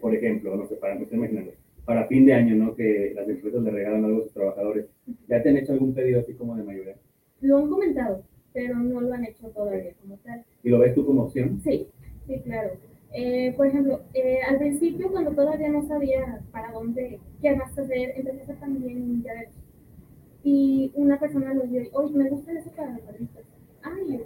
por 0.00 0.14
ejemplo, 0.14 0.56
no 0.56 0.66
sé, 0.66 0.76
para, 0.76 0.96
imaginando, 0.96 1.52
para 1.84 2.06
fin 2.06 2.26
de 2.26 2.34
año, 2.34 2.54
¿no? 2.54 2.74
Que 2.74 3.12
las 3.14 3.28
empresas 3.28 3.62
le 3.62 3.70
regalan 3.70 4.04
algo 4.04 4.20
a 4.20 4.24
sus 4.24 4.32
trabajadores. 4.32 4.86
¿Ya 5.28 5.42
te 5.42 5.50
han 5.50 5.56
hecho 5.56 5.72
algún 5.72 5.94
pedido 5.94 6.20
así 6.20 6.34
como 6.34 6.56
de 6.56 6.62
mayoría? 6.62 6.96
Lo 7.40 7.58
han 7.58 7.68
comentado, 7.68 8.22
pero 8.52 8.76
no 8.76 9.00
lo 9.00 9.12
han 9.12 9.24
hecho 9.24 9.48
todavía 9.48 9.92
como 10.00 10.16
tal. 10.18 10.44
¿Y 10.62 10.68
lo 10.70 10.78
ves 10.78 10.94
tú 10.94 11.04
como 11.04 11.22
opción? 11.22 11.60
Sí, 11.62 11.88
sí, 12.26 12.40
claro. 12.44 12.70
Eh, 13.12 13.52
por 13.56 13.66
ejemplo, 13.66 14.02
eh, 14.14 14.38
al 14.48 14.58
principio, 14.58 15.10
cuando 15.10 15.32
todavía 15.32 15.68
no 15.68 15.86
sabía 15.86 16.42
para 16.52 16.70
dónde, 16.72 17.18
qué 17.42 17.56
más 17.56 17.76
hacer, 17.76 18.12
empecé 18.16 18.40
a 18.40 18.42
hacer 18.44 18.60
también 18.60 19.22
llaveros. 19.22 19.54
Y 20.42 20.92
una 20.94 21.18
persona 21.18 21.52
nos 21.52 21.70
dio, 21.70 21.82
oye, 21.92 22.16
me 22.16 22.30
gusta 22.30 22.52
eso 22.52 22.70
para 22.70 22.92
los. 22.92 23.02
Ay, 23.82 24.22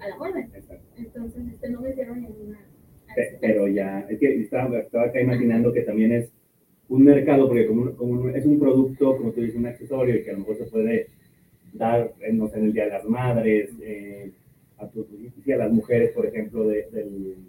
a 0.00 0.08
la 0.08 0.16
orden. 0.18 0.50
Entonces, 0.96 1.42
este, 1.52 1.70
no 1.70 1.80
me 1.80 1.92
dieron 1.92 2.22
ninguna. 2.22 2.58
Pero 3.40 3.68
ya, 3.68 4.06
es 4.08 4.18
que 4.18 4.40
estaba, 4.40 4.78
estaba 4.78 5.04
acá 5.04 5.20
imaginando 5.20 5.72
que 5.72 5.82
también 5.82 6.12
es 6.12 6.30
un 6.88 7.04
mercado, 7.04 7.48
porque 7.48 7.66
como, 7.66 7.94
como, 7.96 8.28
es 8.28 8.44
un 8.44 8.58
producto, 8.58 9.16
como 9.16 9.32
tú 9.32 9.40
dices, 9.40 9.56
un 9.56 9.66
accesorio, 9.66 10.16
y 10.16 10.22
que 10.22 10.30
a 10.30 10.34
lo 10.34 10.40
mejor 10.40 10.56
se 10.56 10.64
puede 10.64 11.08
dar, 11.72 12.12
no 12.32 12.48
sé, 12.48 12.58
en 12.58 12.64
el 12.66 12.72
Día 12.72 12.84
de 12.84 12.90
las 12.90 13.04
Madres, 13.04 13.70
eh, 13.82 14.30
a, 14.78 14.84
a 14.84 15.56
las 15.56 15.72
mujeres, 15.72 16.12
por 16.12 16.26
ejemplo, 16.26 16.68
de, 16.68 16.86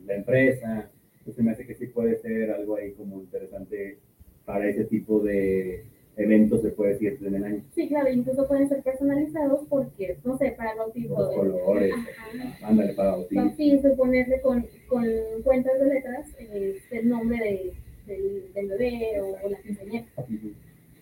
la 0.05 0.15
empresa. 0.15 0.89
Entonces 1.19 1.43
me 1.43 1.51
hace 1.51 1.65
que 1.65 1.75
sí 1.75 1.87
puede 1.87 2.17
ser 2.17 2.51
algo 2.51 2.75
ahí 2.75 2.91
como 2.91 3.21
interesante 3.21 3.97
para 4.45 4.67
ese 4.67 4.85
tipo 4.85 5.19
de 5.21 5.85
eventos, 6.15 6.61
se 6.61 6.69
puede 6.69 6.93
decir, 6.93 7.17
en 7.21 7.35
el 7.35 7.43
año. 7.43 7.63
Sí, 7.73 7.87
claro, 7.87 8.09
incluso 8.11 8.47
pueden 8.47 8.69
ser 8.69 8.83
personalizados 8.83 9.61
porque, 9.67 10.17
no 10.23 10.37
sé, 10.37 10.51
para 10.51 10.75
bautismo. 10.75 11.19
Los 11.19 11.35
colores, 11.35 11.93
ándale 12.61 12.93
para 12.93 13.11
bautizo. 13.11 13.51
Sí, 13.57 13.81
ponerle 13.97 14.41
con, 14.41 14.65
con 14.87 15.05
cuentas 15.43 15.79
de 15.79 15.85
letras 15.85 16.27
eh, 16.39 16.77
el 16.91 17.09
nombre 17.09 17.37
de, 17.37 17.73
del, 18.13 18.53
del, 18.53 18.67
bebé 18.67 19.21
o, 19.21 19.49
la 19.49 19.57
quinceañera. 19.61 20.05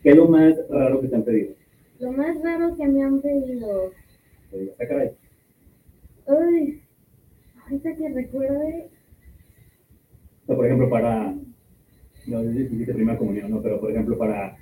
¿Qué 0.04 0.10
es 0.10 0.16
lo 0.16 0.28
más 0.28 0.56
raro 0.70 1.02
que 1.02 1.08
te 1.08 1.16
han 1.16 1.24
pedido? 1.24 1.54
Lo 2.00 2.12
más 2.12 2.42
raro 2.42 2.76
que 2.76 2.88
me 2.88 3.04
han 3.04 3.22
pedido. 3.22 3.92
Ay, 6.28 6.82
ahorita 7.64 7.96
que 7.96 8.10
recuerde. 8.10 8.90
O 10.48 10.56
por 10.56 10.66
ejemplo, 10.66 10.90
para. 10.90 11.36
No 12.28 12.44
hiciste 12.44 12.94
primera 12.94 13.18
comunión, 13.18 13.50
¿no? 13.50 13.62
Pero 13.62 13.80
por 13.80 13.92
ejemplo, 13.92 14.18
para 14.18 14.58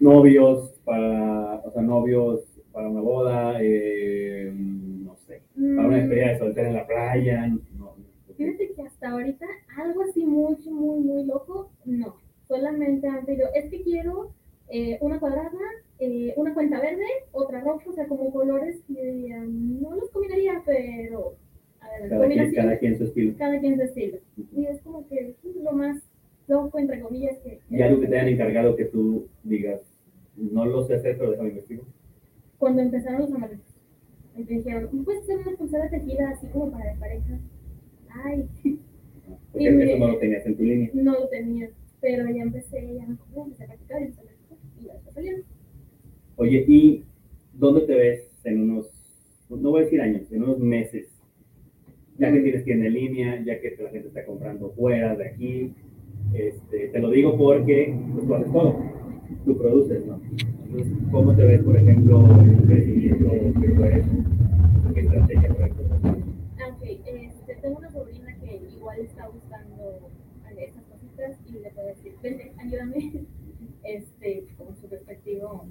novios, 0.00 0.70
para. 0.84 1.62
O 1.64 1.70
sea, 1.70 1.82
novios 1.82 2.40
para 2.72 2.88
una 2.88 3.00
boda, 3.00 3.58
eh, 3.60 4.52
no 4.54 5.16
sé. 5.26 5.42
Para 5.54 5.88
una 5.88 5.96
mm. 5.96 6.00
despedida 6.00 6.28
de 6.28 6.38
soltera 6.38 6.68
en 6.68 6.74
la 6.74 6.86
playa. 6.86 7.46
No, 7.46 7.94
Fíjate 8.36 8.72
que 8.74 8.82
hasta 8.82 9.10
ahorita 9.10 9.46
algo 9.76 10.02
así 10.02 10.24
muy 10.24 10.56
muy, 10.70 11.00
muy 11.00 11.24
loco, 11.24 11.70
no. 11.84 12.16
Solamente 12.48 13.06
han 13.06 13.26
pedido, 13.26 13.48
es 13.54 13.70
que 13.70 13.82
quiero 13.82 14.32
eh, 14.70 14.98
una 15.00 15.20
cuadrada, 15.20 15.50
eh, 15.98 16.32
una 16.36 16.54
cuenta 16.54 16.80
verde, 16.80 17.04
otra 17.32 17.60
roja, 17.60 17.88
o 17.88 17.92
sea, 17.92 18.06
como 18.06 18.32
colores 18.32 18.80
que 18.88 19.28
no 19.46 19.94
los 19.94 20.10
combinaría, 20.10 20.62
pero 20.64 21.36
cada, 22.08 22.28
quien, 22.28 22.54
cada 22.54 22.78
quien 22.78 22.98
su 22.98 23.04
estilo. 23.04 23.34
Cada 23.36 23.60
quien 23.60 23.76
su 23.76 23.82
estilo. 23.82 24.18
Y 24.56 24.64
es 24.66 24.80
como 24.82 25.06
que 25.08 25.34
lo 25.62 25.72
más 25.72 26.02
loco, 26.46 26.78
entre 26.78 27.00
comillas, 27.00 27.38
que... 27.38 27.60
¿Y 27.70 27.82
algo 27.82 28.00
que 28.00 28.08
te 28.08 28.16
hayan 28.16 28.32
encargado 28.32 28.76
que 28.76 28.86
tú 28.86 29.28
digas, 29.44 29.80
no 30.40 30.64
lo 30.64 30.84
sé 30.84 30.94
hacer, 30.94 31.18
pero 31.18 31.30
déjame 31.30 31.50
investigar? 31.50 31.84
Cuando 32.58 32.82
empezaron 32.82 33.20
los. 33.20 33.30
Me 33.30 34.44
dijeron, 34.44 35.04
¿puedes 35.04 35.22
hacer 35.22 35.38
una 35.38 35.56
pulsera 35.56 35.90
tejida 35.90 36.30
así 36.30 36.46
como 36.48 36.70
para 36.70 36.94
pareja? 36.94 37.38
Ay. 38.24 38.48
Porque 39.52 39.68
eso 39.68 39.98
no 39.98 40.08
lo 40.08 40.18
tenías 40.18 40.46
en 40.46 40.56
tu 40.56 40.62
línea. 40.62 40.90
No 40.94 41.12
lo 41.12 41.28
tenía, 41.28 41.70
pero 42.00 42.28
ya 42.30 42.42
empecé, 42.42 42.94
ya 42.94 43.04
empecé 43.04 43.64
a 43.64 43.66
practicar 43.66 44.02
y 44.02 44.84
ya 44.84 44.94
está 44.94 45.12
saliendo. 45.12 45.44
Oye, 46.36 46.64
¿y 46.66 47.04
dónde 47.52 47.82
te 47.82 47.94
ves 47.94 48.30
en 48.44 48.62
unos, 48.62 48.90
no 49.50 49.70
voy 49.70 49.82
a 49.82 49.84
decir 49.84 50.00
años, 50.00 50.30
en 50.32 50.42
unos 50.42 50.58
meses? 50.58 51.08
Ya 52.18 52.32
que 52.32 52.40
tienes 52.40 52.64
tienda 52.64 52.86
en 52.86 52.94
línea, 52.94 53.42
ya 53.44 53.60
que 53.60 53.76
la 53.78 53.90
gente 53.90 54.08
está 54.08 54.24
comprando 54.24 54.70
fuera 54.70 55.16
de 55.16 55.26
aquí. 55.26 55.74
Este, 56.34 56.88
te 56.88 56.98
lo 56.98 57.10
digo 57.10 57.36
porque 57.36 57.94
pues, 58.14 58.26
tú 58.26 58.34
haces 58.34 58.52
todo. 58.52 58.99
Tú 59.44 59.56
produces, 59.56 60.06
¿no? 60.06 60.20
Entonces, 60.64 60.92
¿cómo 61.10 61.34
te 61.34 61.44
ves, 61.44 61.62
por 61.62 61.76
ejemplo, 61.76 62.18
un 62.18 62.56
crecimiento 62.66 63.30
que 63.60 63.68
puedes, 63.70 64.06
qué 64.94 65.00
estrategia 65.00 65.54
puedes 65.54 65.72
Ok, 65.72 66.82
este, 66.82 67.54
tengo 67.62 67.78
una 67.78 67.90
sobrina 67.90 68.36
que 68.40 68.56
igual 68.76 69.00
está 69.00 69.28
buscando 69.28 70.10
estas 70.58 70.84
cositas 70.84 71.38
y 71.48 71.58
le 71.58 71.70
puedo 71.70 71.88
decir, 71.88 72.14
vente, 72.22 72.52
ayúdame, 72.58 73.24
este, 73.84 74.46
con 74.58 74.76
su 74.76 74.86
respectivo 74.88 75.66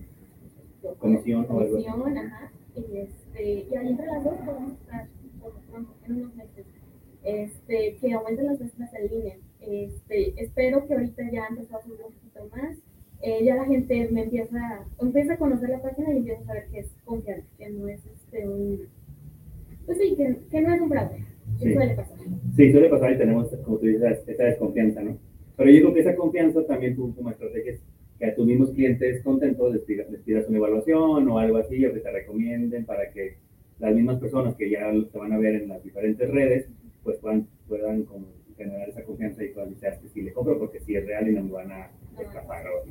comisión, 0.97 1.45
comisión 1.45 2.17
ajá, 2.17 2.51
y, 2.75 2.97
este, 2.97 3.67
y 3.69 3.75
ahí 3.75 3.87
entre 3.89 4.05
las 4.07 4.23
dos 4.23 4.35
podemos 4.45 4.73
estar 4.73 5.07
pronto, 5.69 5.93
en 6.05 6.13
unos 6.13 6.35
meses, 6.35 6.65
este, 7.23 7.97
que 7.97 8.13
aumenten 8.13 8.45
las 8.47 8.59
ventas 8.59 8.93
en 8.93 9.07
línea. 9.07 9.37
Este, 9.59 10.41
espero 10.41 10.87
que 10.87 10.93
ahorita 10.93 11.31
ya 11.31 11.47
empezó 11.49 11.77
a 11.77 11.81
subir 11.81 11.99
un 12.05 12.13
poquito 12.13 12.55
más 12.55 12.77
eh, 13.21 13.43
ya 13.43 13.55
la 13.55 13.65
gente 13.65 14.09
me 14.11 14.23
empieza, 14.23 14.85
empieza 15.01 15.33
a 15.33 15.37
conocer 15.37 15.69
la 15.69 15.81
página 15.81 16.13
y 16.13 16.17
empieza 16.17 16.41
a 16.41 16.45
saber 16.45 16.67
que 16.71 16.79
es 16.79 16.91
confiable, 17.03 17.43
que 17.57 17.69
no 17.69 17.87
es 17.87 17.99
este 18.05 18.47
un, 18.47 18.81
pues 19.85 19.97
sí, 19.97 20.15
que, 20.15 20.37
que 20.49 20.61
no 20.61 20.73
es 20.73 20.81
un 20.81 20.89
fraude. 20.89 21.25
Sí. 21.57 21.73
Suele 21.73 21.95
pasar. 21.95 22.17
Sí, 22.55 22.71
suele 22.71 22.89
pasar 22.89 23.11
y 23.11 23.17
tenemos, 23.17 23.49
como 23.65 23.77
tú 23.77 23.87
dices, 23.87 24.23
esa 24.27 24.43
desconfianza, 24.43 25.01
¿no? 25.01 25.17
Pero 25.57 25.71
yo 25.71 25.81
creo 25.81 25.93
que 25.93 25.99
esa 25.99 26.15
confianza 26.15 26.65
también 26.65 26.95
tú 26.95 27.13
como 27.15 27.31
estrategia 27.31 27.73
es 27.73 27.81
que 28.17 28.25
a 28.25 28.35
tus 28.35 28.45
mismos 28.45 28.71
clientes 28.71 29.21
contentos 29.23 29.73
les 29.73 29.81
pidas, 29.81 30.09
les 30.09 30.21
pidas 30.21 30.47
una 30.47 30.57
evaluación 30.57 31.27
o 31.27 31.39
algo 31.39 31.57
así, 31.57 31.85
o 31.85 31.93
que 31.93 31.99
te 31.99 32.11
recomienden 32.11 32.85
para 32.85 33.11
que 33.11 33.37
las 33.79 33.93
mismas 33.93 34.19
personas 34.19 34.55
que 34.55 34.69
ya 34.69 34.91
te 35.11 35.17
van 35.17 35.33
a 35.33 35.37
ver 35.37 35.55
en 35.55 35.67
las 35.67 35.83
diferentes 35.83 36.29
redes, 36.29 36.67
pues 37.03 37.17
puedan, 37.17 37.47
puedan 37.67 38.03
como 38.03 38.27
generar 38.57 38.89
esa 38.89 39.03
confianza 39.03 39.43
y 39.43 39.49
puedan 39.49 39.73
decir 39.73 39.89
que 40.01 40.09
sí 40.09 40.21
le 40.21 40.33
compro 40.33 40.59
porque 40.59 40.79
sí 40.81 40.95
es 40.95 41.05
real 41.05 41.29
y 41.29 41.33
no 41.33 41.43
me 41.43 41.51
van 41.51 41.71
a 41.71 41.89
escapar 42.19 42.65
o 42.67 42.83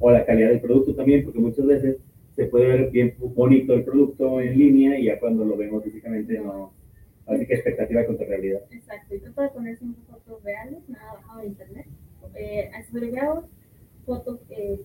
O 0.00 0.10
la 0.10 0.24
calidad 0.24 0.50
del 0.50 0.60
producto 0.60 0.94
también, 0.94 1.24
porque 1.24 1.38
muchas 1.38 1.66
veces 1.66 1.96
se 2.34 2.46
puede 2.46 2.66
ver 2.66 2.90
bien 2.90 3.14
bonito 3.34 3.74
el 3.74 3.84
producto 3.84 4.40
en 4.40 4.58
línea 4.58 4.98
y 4.98 5.06
ya 5.06 5.18
cuando 5.18 5.44
lo 5.44 5.56
vemos 5.56 5.82
físicamente 5.84 6.38
no. 6.38 6.72
Así 7.26 7.46
que 7.46 7.54
expectativa 7.54 8.06
contra 8.06 8.26
realidad. 8.26 8.60
Exacto, 8.70 9.14
y 9.14 9.18
trata 9.18 9.42
de 9.42 9.48
ponerse 9.50 9.84
unas 9.84 9.98
fotos 10.06 10.42
reales, 10.42 10.78
nada 10.88 11.14
bajado 11.14 11.40
de 11.40 11.46
internet. 11.46 11.86
Eh, 12.34 12.70
foto, 14.06 14.40
eh, 14.50 14.80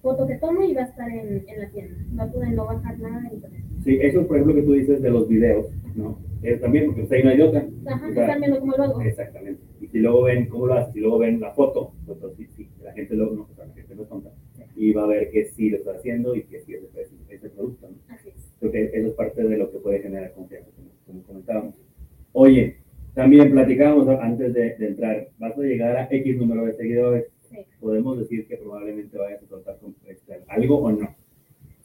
foto 0.00 0.26
que 0.26 0.36
tomo 0.36 0.62
y 0.62 0.74
va 0.74 0.82
a 0.82 0.86
estar 0.86 1.10
en, 1.10 1.44
en 1.48 1.60
la 1.60 1.68
tienda. 1.70 1.96
No 2.12 2.32
pueden 2.32 2.54
no 2.54 2.66
bajar 2.66 2.98
nada 2.98 3.20
de 3.28 3.34
internet. 3.34 3.62
Sí, 3.84 3.98
eso 4.00 4.26
por 4.26 4.36
ejemplo 4.36 4.54
que 4.54 4.62
tú 4.62 4.72
dices 4.72 5.02
de 5.02 5.10
los 5.10 5.28
videos, 5.28 5.66
¿no? 5.96 6.18
Eh, 6.42 6.56
también, 6.56 6.86
porque 6.86 7.02
usted 7.02 7.24
no 7.24 7.30
hay 7.30 7.40
otra. 7.40 7.66
Ajá, 7.86 8.08
están 8.08 8.40
viendo 8.40 8.60
cómo 8.60 8.76
lo 8.76 8.84
hago. 8.84 9.00
Exactamente. 9.00 9.60
Y 9.80 9.88
si 9.88 9.98
luego 9.98 10.22
ven 10.22 10.46
cómo 10.46 10.66
lo 10.68 10.74
haces, 10.74 10.94
si 10.94 11.00
luego 11.00 11.18
ven 11.18 11.40
la 11.40 11.52
foto, 11.52 11.92
pues, 12.06 12.18
sí, 12.36 12.46
sí, 12.56 12.68
la 12.80 12.87
gente 12.98 13.14
lo, 13.14 13.32
no, 13.32 13.48
la 13.56 13.66
gente 13.72 13.94
lo 13.94 14.06
y 14.76 14.92
va 14.92 15.04
a 15.04 15.06
ver 15.06 15.30
que 15.30 15.46
sí 15.46 15.70
lo 15.70 15.78
está 15.78 15.92
haciendo 15.92 16.34
y 16.34 16.42
que 16.42 16.60
sí 16.60 16.74
es 16.74 16.82
ese, 17.28 17.50
producto, 17.50 17.88
¿no? 17.88 17.96
Así 18.14 18.28
es. 18.28 18.34
Creo 18.60 18.72
que 18.72 18.84
eso 18.92 19.08
es 19.08 19.14
parte 19.14 19.42
de 19.42 19.56
lo 19.56 19.70
que 19.70 19.78
puede 19.78 20.00
generar 20.00 20.32
confianza, 20.32 20.70
como, 21.06 21.22
comentábamos. 21.22 21.74
Oye, 22.32 22.76
también 23.14 23.50
platicábamos 23.50 24.08
antes 24.08 24.52
de, 24.54 24.76
de, 24.76 24.86
entrar, 24.86 25.28
vas 25.38 25.56
a 25.56 25.62
llegar 25.62 25.96
a 25.96 26.08
X 26.10 26.36
número 26.36 26.64
de 26.66 26.74
seguidores. 26.74 27.26
Sí. 27.50 27.58
Podemos 27.80 28.18
decir 28.18 28.46
que 28.46 28.56
probablemente 28.56 29.16
vayas 29.16 29.42
a 29.42 29.46
tratar 29.46 29.78
con 29.78 29.94
algo 30.48 30.76
o 30.78 30.92
no. 30.92 31.14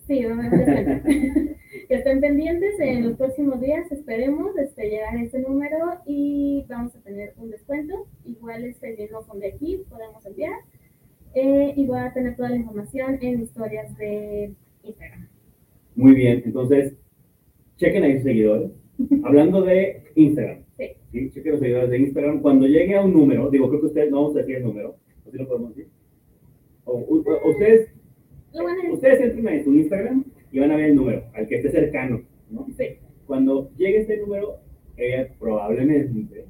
Sí, 0.08 0.26
obviamente. 0.26 1.56
que 1.88 1.96
estén 1.96 2.20
pendientes 2.20 2.80
en 2.80 3.08
los 3.08 3.18
próximos 3.18 3.62
días, 3.62 3.90
esperemos 3.92 4.56
este, 4.58 4.90
llegar 4.90 5.16
a 5.16 5.24
ese 5.24 5.40
número 5.40 5.78
y 6.06 6.66
vamos 6.68 6.96
a 6.96 7.00
tener 7.00 7.34
un 7.38 7.50
descuento. 7.50 8.06
Igual 8.26 8.66
este 8.66 8.96
mismo 8.98 9.24
son 9.24 9.40
de 9.40 9.48
aquí, 9.48 9.82
podemos 9.90 10.26
enviar. 10.26 10.60
Eh, 11.36 11.74
y 11.76 11.86
voy 11.88 12.00
a 12.00 12.14
tener 12.14 12.36
toda 12.36 12.50
la 12.50 12.58
información 12.58 13.18
en 13.22 13.42
historias 13.42 13.98
de 13.98 14.54
Instagram. 14.84 15.28
Muy 15.96 16.14
bien, 16.14 16.44
entonces, 16.46 16.96
chequen 17.78 18.04
ahí 18.04 18.16
sus 18.16 18.24
seguidores. 18.24 18.72
Hablando 19.24 19.62
de 19.64 20.04
Instagram. 20.16 20.64
Sí. 20.78 20.86
sí. 21.12 21.30
Chequen 21.32 21.54
los 21.54 21.62
seguidores 21.62 21.90
de 21.90 21.98
Instagram. 21.98 22.42
Cuando 22.42 22.68
llegue 22.68 22.96
a 22.96 23.02
un 23.02 23.14
número, 23.14 23.50
digo, 23.50 23.68
creo 23.70 23.82
que 23.82 23.88
ustedes 23.88 24.12
no 24.12 24.22
vamos 24.22 24.36
a 24.36 24.40
decir 24.40 24.58
el 24.58 24.64
número, 24.64 24.96
así 25.28 25.38
lo 25.38 25.48
podemos 25.48 25.76
decir. 25.76 25.92
O, 26.86 26.98
ustedes, 26.98 27.90
ustedes 28.92 29.22
entren 29.22 29.48
en 29.48 29.64
su 29.64 29.74
Instagram 29.74 30.26
y 30.52 30.60
van 30.60 30.72
a 30.72 30.76
ver 30.76 30.92
el 30.92 30.96
número, 30.96 31.24
al 31.34 31.48
que 31.48 31.56
esté 31.56 31.72
cercano, 31.72 32.22
¿no? 32.50 32.68
Sí. 32.78 32.98
Cuando 33.26 33.72
llegue 33.78 34.02
este 34.02 34.18
número, 34.18 34.60
probablemente, 35.40 36.46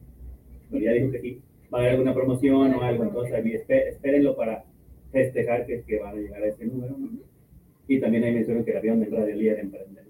pero 0.70 0.84
ya 0.84 0.92
dijo 0.92 1.12
que 1.12 1.22
sí, 1.22 1.42
va 1.74 1.78
a 1.78 1.82
haber 1.82 1.92
alguna 1.94 2.14
promoción 2.14 2.74
o 2.74 2.82
algo, 2.82 3.04
entonces 3.04 3.64
espérenlo 3.68 4.36
para 4.36 4.66
festejar 5.14 5.66
que, 5.66 5.84
que 5.84 6.00
van 6.00 6.18
a 6.18 6.20
llegar 6.20 6.44
a 6.44 6.48
ese 6.48 6.66
número, 6.66 6.98
¿no? 6.98 7.08
Y 7.88 8.00
también 8.00 8.24
hay 8.24 8.34
mencionan 8.34 8.66
que 8.66 8.74
la 8.74 8.80
avión 8.80 9.00
de 9.00 9.06
Radio 9.06 9.36
Líder 9.36 9.60
Emprender. 9.60 10.04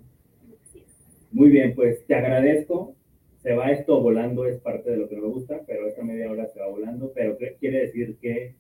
Muy 1.31 1.49
bien, 1.49 1.75
pues 1.75 2.05
te 2.05 2.15
agradezco. 2.15 2.95
Se 3.41 3.53
va 3.53 3.71
esto 3.71 4.01
volando, 4.01 4.45
es 4.45 4.59
parte 4.61 4.91
de 4.91 4.97
lo 4.97 5.09
que 5.09 5.17
me 5.17 5.27
gusta, 5.27 5.61
pero 5.67 5.87
esta 5.87 6.03
media 6.03 6.31
hora 6.31 6.47
se 6.47 6.59
va 6.59 6.67
volando, 6.69 7.11
pero 7.13 7.37
quiere 7.59 7.79
decir 7.81 8.17
que 8.21 8.55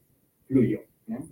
fluyó, 0.47 0.81
¿no? 1.07 1.25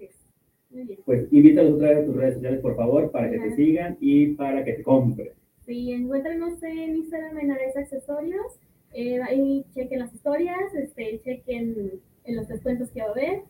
Pues 1.05 1.27
invítalos 1.33 1.73
otra 1.73 1.89
vez 1.89 1.97
a 1.97 2.05
tus 2.05 2.15
redes 2.15 2.35
sociales, 2.35 2.61
por 2.61 2.77
favor, 2.77 3.11
para 3.11 3.29
que 3.29 3.39
te 3.39 3.55
sigan 3.55 3.97
y 3.99 4.27
para 4.35 4.63
que 4.63 4.73
te 4.73 4.83
compren. 4.83 5.33
Sí, 5.65 5.91
encuéntranos 5.91 6.63
en 6.63 6.95
Instagram 6.95 7.39
en 7.39 7.51
Ares 7.51 7.75
Accesorios. 7.75 8.53
Eh, 8.93 9.21
ahí 9.21 9.65
chequen 9.73 9.99
las 9.99 10.13
historias, 10.13 10.73
este, 10.73 11.19
chequen 11.19 11.99
en 12.23 12.35
los 12.35 12.47
descuentos 12.47 12.89
que 12.91 13.01
va 13.01 13.07
a 13.07 13.11
haber. 13.11 13.41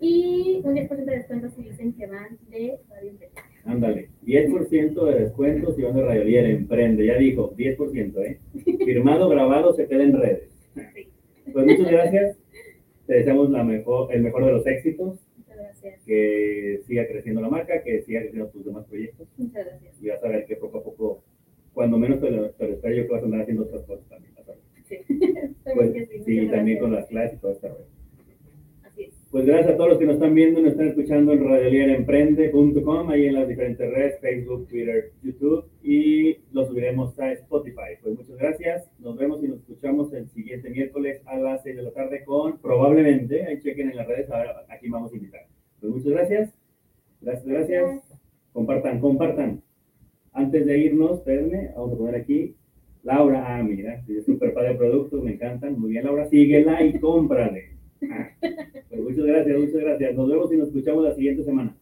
Y 0.00 0.60
un 0.64 0.74
10% 0.74 1.04
de 1.04 1.16
descuento 1.16 1.50
si 1.50 1.62
dicen 1.62 1.92
que 1.92 2.06
van 2.06 2.38
de 2.48 2.78
Radio 2.88 3.10
Emprende. 3.10 3.40
Ándale, 3.64 4.08
10% 4.24 5.04
de 5.04 5.20
descuento 5.20 5.72
si 5.74 5.82
van 5.82 5.96
de 5.96 6.02
Radio 6.02 6.40
Emprende. 6.40 7.06
Ya 7.06 7.16
dijo, 7.16 7.54
10%, 7.56 8.24
¿eh? 8.24 8.38
Firmado, 8.84 9.28
grabado, 9.28 9.72
se 9.74 9.88
queda 9.88 10.04
en 10.04 10.18
redes. 10.18 10.50
Pues 11.52 11.66
muchas 11.66 11.90
gracias. 11.90 12.38
Te 13.06 13.14
deseamos 13.14 13.50
la 13.50 13.64
mejor, 13.64 14.14
el 14.14 14.22
mejor 14.22 14.44
de 14.44 14.52
los 14.52 14.66
éxitos 14.66 15.18
que 16.06 16.80
siga 16.86 17.06
creciendo 17.06 17.40
la 17.40 17.48
marca, 17.48 17.82
que 17.82 18.02
siga 18.02 18.20
creciendo 18.20 18.48
tus 18.50 18.64
demás 18.64 18.86
proyectos. 18.86 19.28
Muchas 19.36 19.66
gracias. 19.66 20.02
Y 20.02 20.08
vas 20.08 20.22
a 20.22 20.28
ver 20.28 20.46
que 20.46 20.56
poco 20.56 20.78
a 20.78 20.84
poco, 20.84 21.24
cuando 21.72 21.98
menos 21.98 22.20
te 22.20 22.30
lo, 22.30 22.50
te 22.50 22.66
lo 22.66 22.74
espero, 22.74 22.94
yo 22.94 23.06
que 23.06 23.12
vas 23.12 23.22
a 23.22 23.24
andar 23.24 23.40
haciendo 23.40 23.64
otras 23.64 23.82
cosas 23.84 24.06
también. 24.08 24.34
Sí, 24.88 24.96
pues, 25.74 25.92
sí, 25.92 26.22
sí 26.24 26.48
también 26.48 26.78
con 26.78 26.92
las 26.92 27.06
clases 27.06 27.38
y 27.38 27.40
todo 27.40 27.52
esto. 27.52 27.87
Pues 29.30 29.44
gracias 29.44 29.74
a 29.74 29.76
todos 29.76 29.90
los 29.90 29.98
que 29.98 30.06
nos 30.06 30.14
están 30.14 30.34
viendo 30.34 30.62
nos 30.62 30.70
están 30.72 30.88
escuchando 30.88 31.34
en 31.34 31.46
radiolieremprende.com, 31.46 33.10
ahí 33.10 33.26
en 33.26 33.34
las 33.34 33.46
diferentes 33.46 33.90
redes, 33.92 34.18
Facebook, 34.20 34.66
Twitter, 34.68 35.12
YouTube, 35.22 35.66
y 35.82 36.38
lo 36.50 36.64
subiremos 36.66 37.18
a 37.20 37.32
Spotify. 37.32 37.98
Pues 38.02 38.16
muchas 38.16 38.38
gracias, 38.38 38.90
nos 38.98 39.18
vemos 39.18 39.44
y 39.44 39.48
nos 39.48 39.58
escuchamos 39.58 40.10
el 40.14 40.30
siguiente 40.30 40.70
miércoles 40.70 41.20
a 41.26 41.36
las 41.36 41.62
6 41.62 41.76
de 41.76 41.82
la 41.82 41.90
tarde 41.90 42.24
con, 42.24 42.56
probablemente, 42.56 43.44
ahí 43.44 43.60
chequen 43.60 43.90
en 43.90 43.96
las 43.96 44.08
redes, 44.08 44.30
ahora 44.30 44.64
aquí 44.70 44.88
vamos 44.88 45.12
a 45.12 45.16
invitar. 45.16 45.46
Pues 45.78 45.92
muchas 45.92 46.10
gracias. 46.10 46.54
Gracias, 47.20 47.46
gracias. 47.46 48.18
Compartan, 48.54 48.98
compartan. 48.98 49.62
Antes 50.32 50.64
de 50.64 50.78
irnos, 50.78 51.18
espérenme, 51.18 51.72
vamos 51.76 51.92
a 51.92 51.98
poner 51.98 52.14
aquí. 52.14 52.56
Laura, 53.02 53.44
ah, 53.46 53.62
mira, 53.62 54.02
súper 54.24 54.54
padre 54.54 54.74
producto, 54.74 55.20
me 55.20 55.34
encantan. 55.34 55.78
Muy 55.78 55.90
bien, 55.90 56.06
Laura, 56.06 56.26
síguela 56.30 56.82
y 56.82 56.98
cómprale. 56.98 57.77
Muchas 58.00 59.24
gracias, 59.24 59.58
muchas 59.58 59.80
gracias. 59.80 60.14
Nos 60.14 60.28
vemos 60.28 60.52
y 60.52 60.56
nos 60.56 60.68
escuchamos 60.68 61.04
la 61.04 61.14
siguiente 61.14 61.44
semana. 61.44 61.74